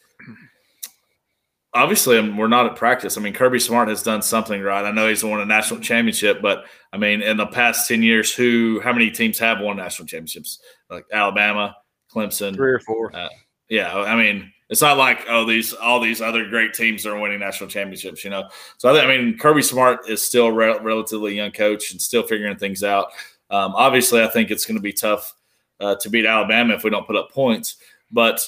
[1.72, 3.16] obviously um, we're not at practice.
[3.16, 4.84] I mean, Kirby Smart has done something right.
[4.84, 8.34] I know he's won a national championship, but I mean, in the past 10 years,
[8.34, 10.61] who, how many teams have won national championships?
[10.90, 11.76] Like Alabama,
[12.12, 13.14] Clemson, three or four.
[13.14, 13.28] Uh,
[13.68, 13.96] yeah.
[13.96, 17.71] I mean, it's not like, oh, these, all these other great teams are winning national
[17.71, 18.49] championships, you know?
[18.77, 22.23] So I, I mean, Kirby Smart is still a re- relatively young coach and still
[22.23, 23.09] figuring things out.
[23.51, 25.35] Um, obviously, I think it's going to be tough
[25.81, 27.77] uh, to beat Alabama if we don't put up points,
[28.11, 28.47] but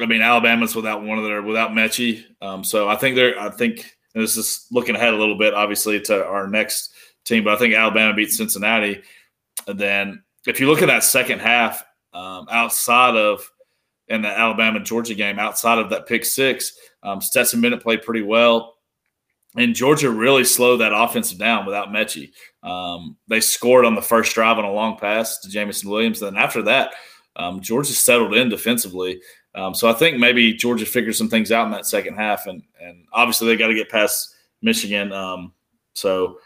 [0.00, 3.38] I mean, Alabama's without one of their without Metchie, um, so I think they're.
[3.38, 6.92] I think this is looking ahead a little bit, obviously, to our next
[7.24, 7.44] team.
[7.44, 9.02] But I think Alabama beats Cincinnati.
[9.68, 13.48] And then if you look at that second half, um, outside of
[14.08, 18.22] in the Alabama Georgia game, outside of that pick six, um, Stetson Bennett played pretty
[18.22, 18.74] well,
[19.56, 22.32] and Georgia really slowed that offensive down without Metchie.
[22.62, 26.22] Um, they scored on the first drive on a long pass to Jameson Williams.
[26.22, 26.94] And then after that,
[27.36, 29.20] um, Georgia settled in defensively.
[29.54, 32.62] Um, so I think maybe Georgia figured some things out in that second half, and
[32.80, 35.12] and obviously they got to get past Michigan.
[35.12, 35.52] Um,
[35.94, 36.38] so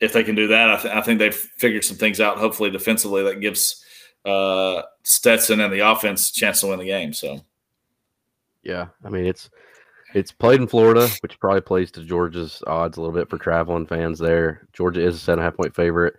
[0.00, 2.38] if they can do that, I, th- I, think they've figured some things out.
[2.38, 3.84] Hopefully defensively, that gives
[4.24, 7.12] uh, Stetson and the offense chance to win the game.
[7.12, 7.40] So
[8.62, 9.50] yeah, I mean it's
[10.14, 13.86] it's played in Florida, which probably plays to Georgia's odds a little bit for traveling
[13.86, 14.66] fans there.
[14.72, 16.14] Georgia is a seven and a half point favorite.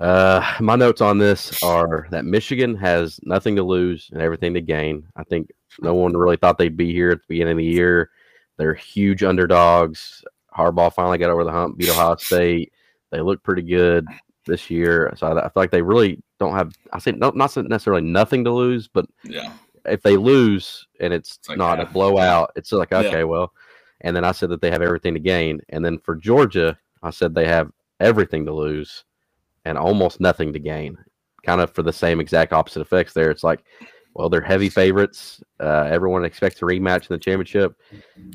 [0.00, 4.60] Uh, my notes on this are that Michigan has nothing to lose and everything to
[4.60, 5.06] gain.
[5.16, 8.10] I think no one really thought they'd be here at the beginning of the year.
[8.56, 10.24] They're huge underdogs.
[10.56, 12.72] Harbaugh finally got over the hump, beat Ohio State.
[13.10, 14.06] They look pretty good
[14.46, 15.12] this year.
[15.16, 16.74] So I, I feel like they really don't have.
[16.92, 19.52] I say not not necessarily nothing to lose, but yeah,
[19.84, 21.90] if they lose and it's, it's like not half.
[21.90, 23.24] a blowout, it's like okay, yeah.
[23.24, 23.52] well.
[24.00, 25.60] And then I said that they have everything to gain.
[25.70, 27.70] And then for Georgia, I said they have
[28.00, 29.04] everything to lose
[29.64, 30.98] and almost nothing to gain.
[31.42, 33.30] Kind of for the same exact opposite effects there.
[33.30, 33.64] It's like,
[34.14, 35.42] well, they're heavy favorites.
[35.58, 37.74] Uh, everyone expects a rematch in the championship.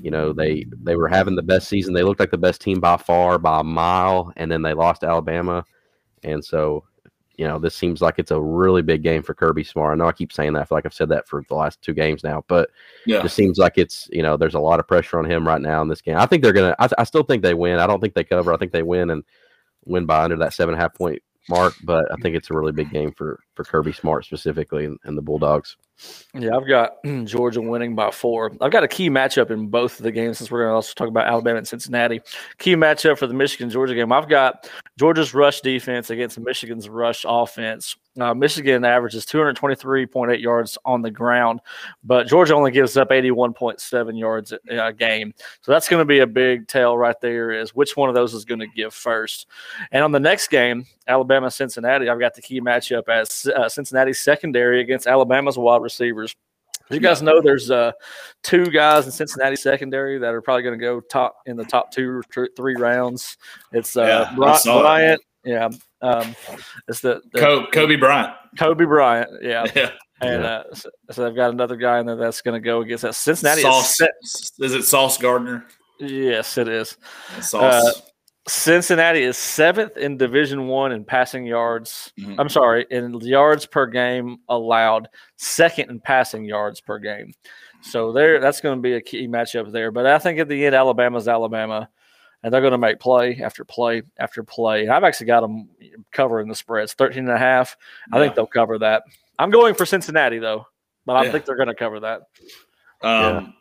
[0.01, 1.93] You know, they they were having the best season.
[1.93, 5.03] They looked like the best team by far, by a mile, and then they lost
[5.03, 5.64] Alabama.
[6.24, 6.84] And so,
[7.40, 9.94] you know, this seems like it's a really big game for Kirby Smart.
[9.94, 10.60] I know I keep saying that.
[10.60, 12.70] I feel like I've said that for the last two games now, but
[13.06, 13.24] yeah.
[13.24, 15.82] it seems like it's you know there's a lot of pressure on him right now
[15.82, 16.18] in this game.
[16.18, 16.76] I think they're gonna.
[16.80, 17.80] I, I still think they win.
[17.80, 18.52] I don't think they cover.
[18.52, 19.24] I think they win and
[19.86, 22.54] win by under that seven and a half point mark, but I think it's a
[22.54, 25.78] really big game for for Kirby Smart specifically and, and the Bulldogs.
[26.34, 28.52] Yeah, I've got Georgia winning by four.
[28.62, 30.93] I've got a key matchup in both of the games since we're going to also
[30.95, 32.22] talk about Alabama and Cincinnati.
[32.58, 34.12] Key matchup for the Michigan Georgia game.
[34.12, 37.95] I've got Georgia's rush defense against Michigan's rush offense.
[38.22, 41.59] Uh, Michigan averages 223.8 yards on the ground,
[42.03, 45.34] but Georgia only gives up 81.7 yards a, a game.
[45.61, 48.34] So that's going to be a big tell right there is which one of those
[48.34, 49.47] is going to give first.
[49.91, 54.20] And on the next game, Alabama Cincinnati, I've got the key matchup as uh, Cincinnati's
[54.20, 56.36] secondary against Alabama's wide receivers.
[56.89, 57.91] You guys know there's uh,
[58.41, 61.91] two guys in Cincinnati secondary that are probably going to go top in the top
[61.91, 63.38] two or three rounds.
[63.72, 64.36] It's uh, yeah,
[64.82, 65.70] Bryant, yeah,
[66.02, 66.36] um,
[66.88, 68.34] it's the, the Kobe Bryant.
[68.58, 69.66] Kobe Bryant, yeah.
[69.76, 69.91] yeah.
[70.22, 70.50] And yeah.
[70.50, 73.16] Uh, so, so, they've got another guy in there that's going to go against that
[73.16, 73.62] Cincinnati.
[73.62, 75.66] Sauce, is, is, it Sauce Gardner?
[76.00, 76.97] Yes, it is.
[77.41, 77.64] Sauce.
[77.64, 77.91] Uh,
[78.47, 82.12] Cincinnati is seventh in Division One in passing yards.
[82.20, 82.39] Mm-hmm.
[82.39, 87.32] I'm sorry, in yards per game allowed, second in passing yards per game.
[87.82, 89.91] So there, that's going to be a key matchup there.
[89.91, 91.89] But I think at the end, Alabama's Alabama,
[92.44, 94.88] and they're going to make play after play after play.
[94.88, 95.70] I've actually got them
[96.12, 97.76] covering the spreads, 13 and a half.
[98.12, 98.24] I yeah.
[98.24, 99.04] think they'll cover that.
[99.38, 100.68] I'm going for Cincinnati though,
[101.06, 101.32] but I yeah.
[101.32, 102.22] think they're going to cover that.
[103.02, 103.54] Um,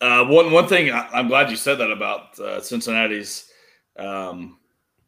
[0.00, 0.20] yeah.
[0.20, 3.50] uh, one one thing I, am glad you said that about uh, Cincinnati's
[3.98, 4.58] um,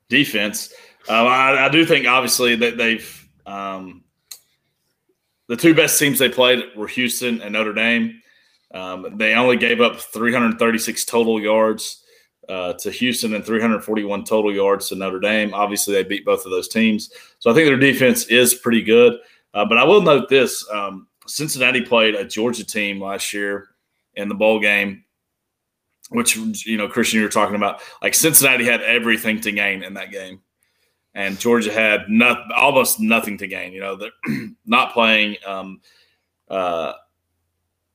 [0.08, 0.72] defense.
[1.08, 4.04] Uh, I, I, do think obviously that they've um,
[5.48, 8.20] the two best teams they played were Houston and Notre Dame.
[8.72, 12.03] Um, they only gave up 336 total yards
[12.48, 15.54] uh, to Houston and 341 total yards to Notre Dame.
[15.54, 19.18] Obviously, they beat both of those teams, so I think their defense is pretty good.
[19.52, 23.68] Uh, but I will note this: um, Cincinnati played a Georgia team last year
[24.14, 25.04] in the bowl game
[26.10, 27.80] which you know, Christian, you were talking about.
[28.02, 30.40] Like Cincinnati had everything to gain in that game,
[31.14, 33.72] and Georgia had not, almost nothing to gain.
[33.72, 34.10] You know, they're
[34.66, 35.80] not playing, um,
[36.48, 36.92] uh,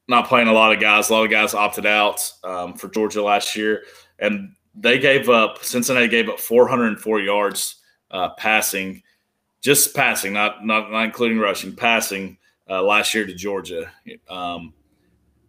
[0.08, 1.10] not playing a lot of guys.
[1.10, 3.84] A lot of guys opted out um, for Georgia last year,
[4.20, 5.64] and they gave up.
[5.64, 7.76] Cincinnati gave up 404 yards
[8.12, 9.04] uh, passing,
[9.62, 12.38] just passing, not not not including rushing, passing
[12.70, 13.92] uh, last year to Georgia.
[14.30, 14.74] Um,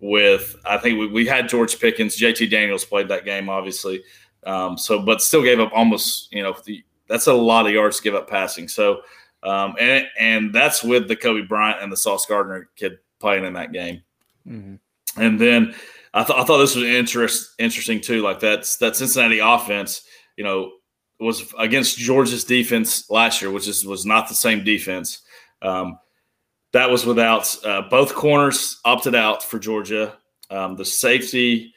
[0.01, 4.03] with I think we, we had George Pickens, JT Daniels played that game, obviously.
[4.45, 7.99] Um, so, but still gave up almost, you know, the, that's a lot of yards
[7.99, 8.69] to give up passing.
[8.69, 9.03] So,
[9.43, 13.53] um, and and that's with the Coby Bryant and the Sauce Gardner kid playing in
[13.55, 14.03] that game.
[14.49, 15.21] Mm-hmm.
[15.21, 15.75] And then
[16.13, 18.23] I, th- I thought this was interest, interesting too.
[18.23, 20.03] Like that's that Cincinnati offense,
[20.37, 20.73] you know,
[21.21, 25.23] was against Georgia's defense last year, which is was not the same defense.
[25.63, 25.99] Um,
[26.73, 30.17] that was without uh, both corners opted out for Georgia.
[30.51, 31.75] Um, the safety,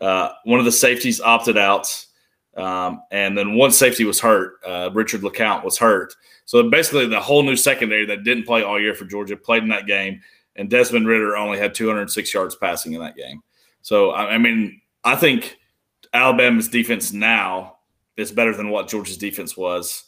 [0.00, 1.88] uh, one of the safeties opted out,
[2.56, 4.54] um, and then one safety was hurt.
[4.64, 6.14] Uh, Richard LeCounte was hurt.
[6.46, 9.70] So basically, the whole new secondary that didn't play all year for Georgia played in
[9.70, 10.20] that game,
[10.56, 13.42] and Desmond Ridder only had 206 yards passing in that game.
[13.84, 15.58] So I, mean, I think
[16.14, 17.76] Alabama's defense now
[18.16, 20.04] is better than what Georgia's defense was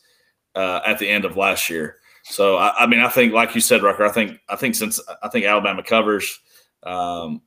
[0.54, 1.96] uh, at the end of last year.
[2.24, 4.98] So I, I, mean, I think, like you said, Rucker, I think I think since
[5.22, 6.40] I think Alabama covers,
[6.84, 7.42] um,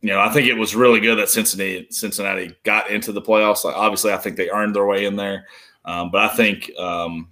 [0.00, 3.62] you know, I think it was really good that Cincinnati Cincinnati got into the playoffs.
[3.62, 5.46] Like, obviously, I think they earned their way in there,
[5.84, 7.30] um, but I think um,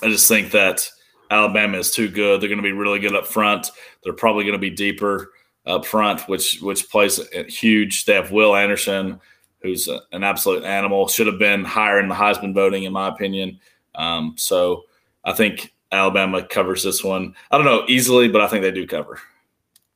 [0.00, 0.88] I just think that
[1.28, 2.40] Alabama is too good.
[2.40, 3.72] They're going to be really good up front.
[4.04, 5.32] They're probably going to be deeper
[5.66, 8.04] up front, which which plays a huge.
[8.04, 9.20] They have Will Anderson,
[9.62, 11.08] who's a, an absolute animal.
[11.08, 13.58] Should have been higher in the Heisman voting, in my opinion.
[13.94, 14.84] Um, so
[15.24, 17.34] I think Alabama covers this one.
[17.50, 19.20] I don't know easily, but I think they do cover.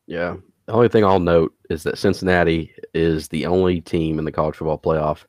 [0.06, 0.36] Yeah.
[0.66, 4.56] The only thing I'll note is that Cincinnati is the only team in the college
[4.56, 5.24] football playoff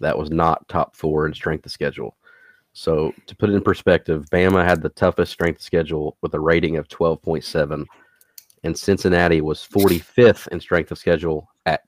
[0.00, 2.16] that was not top four in strength of schedule.
[2.72, 6.76] So to put it in perspective, Bama had the toughest strength schedule with a rating
[6.76, 7.84] of 12.7,
[8.64, 11.82] and Cincinnati was 45th in strength of schedule at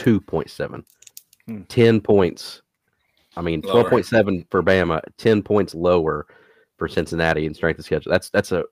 [0.00, 0.84] 2.7.
[1.46, 1.62] Hmm.
[1.62, 2.62] 10 points.
[3.36, 6.26] I mean, 12.7 for Bama, 10 points lower
[6.78, 8.10] for Cincinnati in strength of schedule.
[8.10, 8.64] That's that's a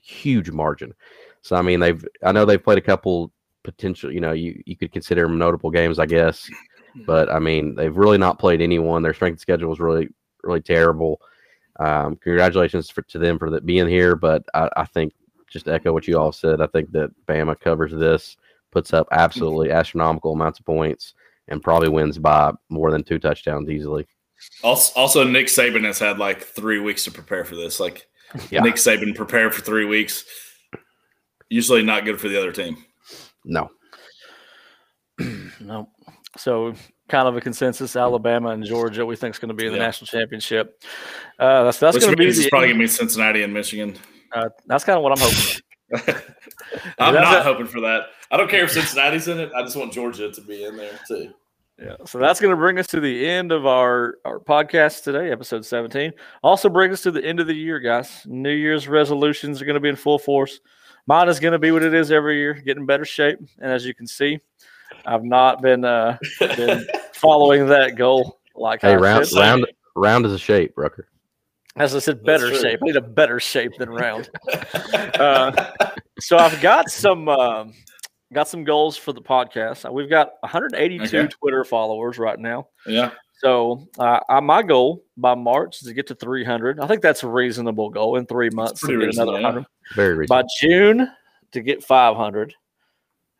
[0.00, 0.94] huge margin.
[1.42, 3.32] So I mean, they've I know they've played a couple
[3.64, 4.12] potential.
[4.12, 6.48] You know, you you could consider them notable games, I guess.
[7.06, 9.02] But I mean, they've really not played anyone.
[9.02, 10.08] Their strength of schedule is really
[10.42, 11.20] really terrible.
[11.80, 15.14] Um, congratulations for, to them for the, being here, but I, I think
[15.52, 16.60] just echo what you all said.
[16.60, 18.36] I think that Bama covers this,
[18.70, 21.14] puts up absolutely astronomical amounts of points,
[21.48, 24.06] and probably wins by more than two touchdowns easily.
[24.62, 27.78] Also, also, Nick Saban has had like three weeks to prepare for this.
[27.78, 28.06] Like
[28.50, 28.60] yeah.
[28.62, 30.24] Nick Saban prepared for three weeks.
[31.48, 32.76] Usually not good for the other team.
[33.44, 33.70] No.
[35.60, 35.88] no.
[36.36, 36.74] So
[37.08, 37.94] kind of a consensus.
[37.94, 39.84] Alabama and Georgia, we think is going to be in the yeah.
[39.84, 40.82] national championship.
[41.38, 42.26] Uh, that's that's going to be.
[42.26, 43.96] It's probably going to be Cincinnati and Michigan.
[44.34, 46.22] Uh, that's kind of what I'm hoping.
[46.98, 48.06] I'm not hoping for that.
[48.30, 49.52] I don't care if Cincinnati's in it.
[49.54, 51.32] I just want Georgia to be in there too.
[51.78, 55.32] Yeah, so that's going to bring us to the end of our our podcast today,
[55.32, 56.12] episode 17.
[56.42, 58.22] Also bring us to the end of the year, guys.
[58.26, 60.60] New Year's resolutions are going to be in full force.
[61.06, 63.38] Mine is going to be what it is every year, getting better shape.
[63.58, 64.38] And as you can see,
[65.06, 69.38] I've not been uh been following that goal like hey, I round should.
[69.38, 69.66] round
[69.96, 71.08] round is a shape, Rucker.
[71.76, 72.80] As I said, better shape.
[72.82, 74.28] I need a better shape than round.
[74.94, 75.70] uh,
[76.20, 77.28] so I've got some.
[77.28, 77.72] Um,
[78.32, 79.88] got some goals for the podcast.
[79.88, 81.28] Uh, we've got 182 okay.
[81.28, 82.68] Twitter followers right now.
[82.86, 83.10] Yeah.
[83.42, 86.80] So uh, my goal by March is to get to 300.
[86.80, 89.60] I think that's a reasonable goal in three months to get another 100.
[89.60, 89.64] Yeah.
[89.94, 90.42] Very reasonable.
[90.42, 91.10] By June
[91.52, 92.54] to get 500,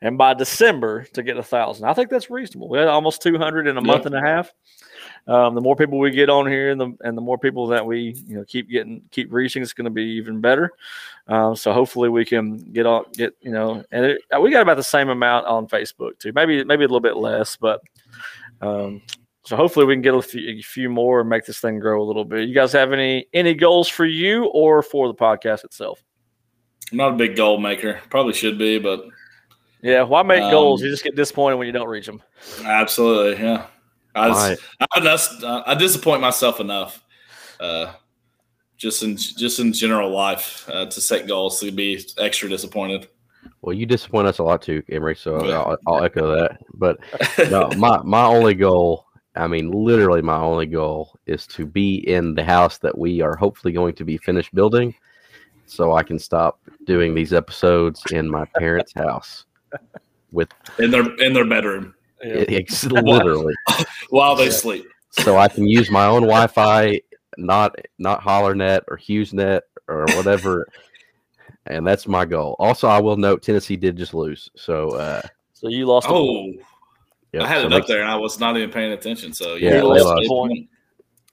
[0.02, 1.86] and by December to get a thousand.
[1.86, 2.68] I think that's reasonable.
[2.68, 4.52] We had almost 200 in a month and a half.
[5.28, 7.86] Um, the more people we get on here, and the and the more people that
[7.86, 10.72] we you know keep getting keep reaching, it's going to be even better.
[11.28, 14.76] Um, so hopefully we can get on get you know, and it, we got about
[14.76, 16.32] the same amount on Facebook too.
[16.34, 17.80] Maybe maybe a little bit less, but
[18.60, 19.00] um,
[19.44, 22.02] so hopefully we can get a few, a few more and make this thing grow
[22.02, 22.48] a little bit.
[22.48, 26.02] You guys have any any goals for you or for the podcast itself?
[26.90, 28.00] I'm not a big goal maker.
[28.10, 29.04] Probably should be, but
[29.82, 30.80] yeah, why make um, goals?
[30.80, 32.22] You just get disappointed when you don't reach them.
[32.64, 33.66] Absolutely, yeah.
[34.14, 34.56] I,
[35.00, 37.02] just, I, I, disappoint myself enough,
[37.58, 37.94] uh,
[38.76, 43.08] just in just in general life, uh, to set goals to be extra disappointed.
[43.62, 45.16] Well, you disappoint us a lot too, Emery.
[45.16, 45.60] So yeah.
[45.60, 46.58] I'll, I'll, echo that.
[46.74, 46.98] But
[47.50, 52.34] no, my my only goal, I mean, literally, my only goal is to be in
[52.34, 54.94] the house that we are hopefully going to be finished building,
[55.66, 59.46] so I can stop doing these episodes in my parents' house
[60.32, 61.94] with in their in their bedroom.
[62.22, 62.44] Yeah.
[62.48, 63.54] It's literally
[64.10, 64.50] while they yeah.
[64.50, 64.86] sleep.
[65.10, 67.00] So I can use my own Wi-Fi,
[67.36, 70.66] not not HollerNet or HughesNet or whatever,
[71.66, 72.56] and that's my goal.
[72.58, 75.22] Also, I will note Tennessee did just lose, so uh,
[75.52, 76.06] so you lost.
[76.08, 76.52] Oh,
[77.32, 77.42] yep.
[77.42, 79.32] I had so it up there and I was not even paying attention.
[79.32, 80.68] So yeah, you lost, lost a point.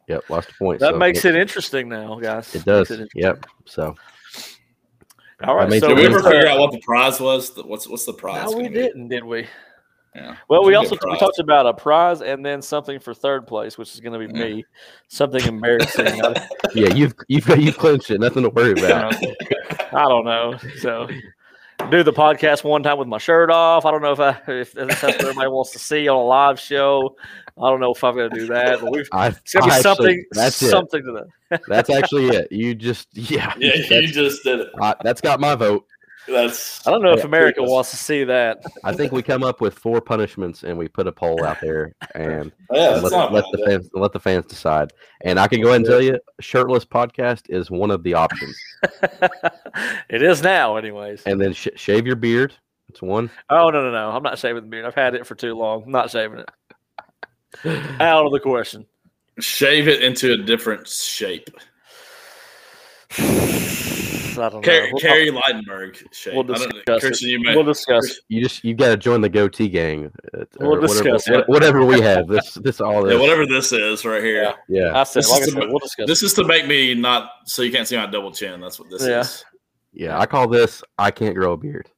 [0.07, 0.79] Yep, lost a point.
[0.79, 2.53] That so, makes it interesting now, guys.
[2.55, 2.91] It does.
[2.91, 3.45] It yep.
[3.65, 3.95] So
[5.43, 5.69] All right.
[5.69, 7.51] made So Did we ever figure out what the prize was?
[7.55, 8.51] What's what's the prize?
[8.51, 8.81] No, we gonna be?
[8.81, 9.47] didn't, did we?
[10.15, 10.35] Yeah.
[10.49, 13.77] Well, we also get we talked about a prize and then something for third place,
[13.77, 14.45] which is going to be Yeah.
[14.55, 14.65] me.
[15.07, 16.07] Something embarrassing.
[16.75, 18.19] Yeah, you've you've you've clinched it.
[18.19, 19.15] Nothing to worry about.
[19.91, 20.55] I don't know.
[20.77, 21.07] So
[21.89, 23.85] do the podcast one time with my shirt off.
[23.85, 26.59] I don't know if I if that's what everybody wants to see on a live
[26.59, 27.15] show.
[27.61, 29.67] I don't know if I'm going to do that, but we've I, it's going to
[29.67, 30.25] be actually- something.
[30.31, 31.27] That's something to that.
[31.51, 31.61] it.
[31.67, 32.51] That's actually it.
[32.51, 33.53] You just yeah.
[33.57, 34.69] Yeah, you just did it.
[34.79, 35.85] I, that's got my vote.
[36.27, 37.69] That's I don't know if America yes.
[37.69, 38.61] wants to see that.
[38.83, 41.95] I think we come up with four punishments and we put a poll out there
[42.13, 44.93] and yeah, that's let, let the fans let the fans decide.
[45.21, 48.55] And I can go ahead and tell you, shirtless podcast is one of the options.
[50.09, 51.23] it is now, anyways.
[51.25, 52.53] And then sh- shave your beard.
[52.89, 53.29] It's one.
[53.49, 54.09] Oh no, no, no!
[54.11, 54.85] I'm not shaving the beard.
[54.85, 55.83] I've had it for too long.
[55.83, 56.49] I'm not shaving it.
[57.99, 58.85] Out of the question.
[59.39, 61.49] Shave it into a different shape.
[63.17, 64.61] I don't know.
[64.61, 66.33] Carrie, We'll- Carrie Lightenberg shape.
[66.33, 67.31] We'll discuss Christian, it.
[67.31, 67.55] you may.
[67.55, 68.19] We'll discuss.
[68.29, 70.11] You just you got to join the goatee gang.
[70.33, 71.49] uh, We'll or whatever, discuss what- it.
[71.49, 72.27] whatever we have.
[72.27, 74.43] This this all yeah, whatever this is right here.
[74.43, 74.53] Yeah.
[74.91, 76.07] Yeah, I said, This like I is said, the- we'll discuss.
[76.07, 78.61] This is to make me not so you can't see my double chin.
[78.61, 79.19] That's what this Yeah.
[79.21, 79.43] is.
[79.91, 80.17] yeah.
[80.19, 80.83] I call this.
[80.97, 81.89] I can't grow a beard.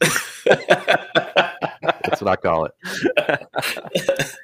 [2.04, 2.74] That's what I call it.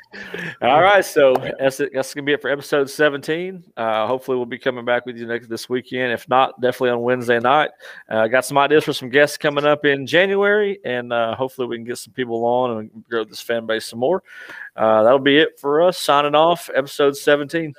[0.62, 1.78] All right, so that's.
[1.78, 3.64] That's gonna be it for episode 17.
[3.76, 6.12] Uh, hopefully, we'll be coming back with you next this weekend.
[6.12, 7.70] If not, definitely on Wednesday night.
[8.08, 11.76] Uh, got some ideas for some guests coming up in January, and uh, hopefully, we
[11.76, 14.22] can get some people on and grow this fan base some more.
[14.74, 15.98] Uh, that'll be it for us.
[15.98, 17.74] Signing off, episode 17.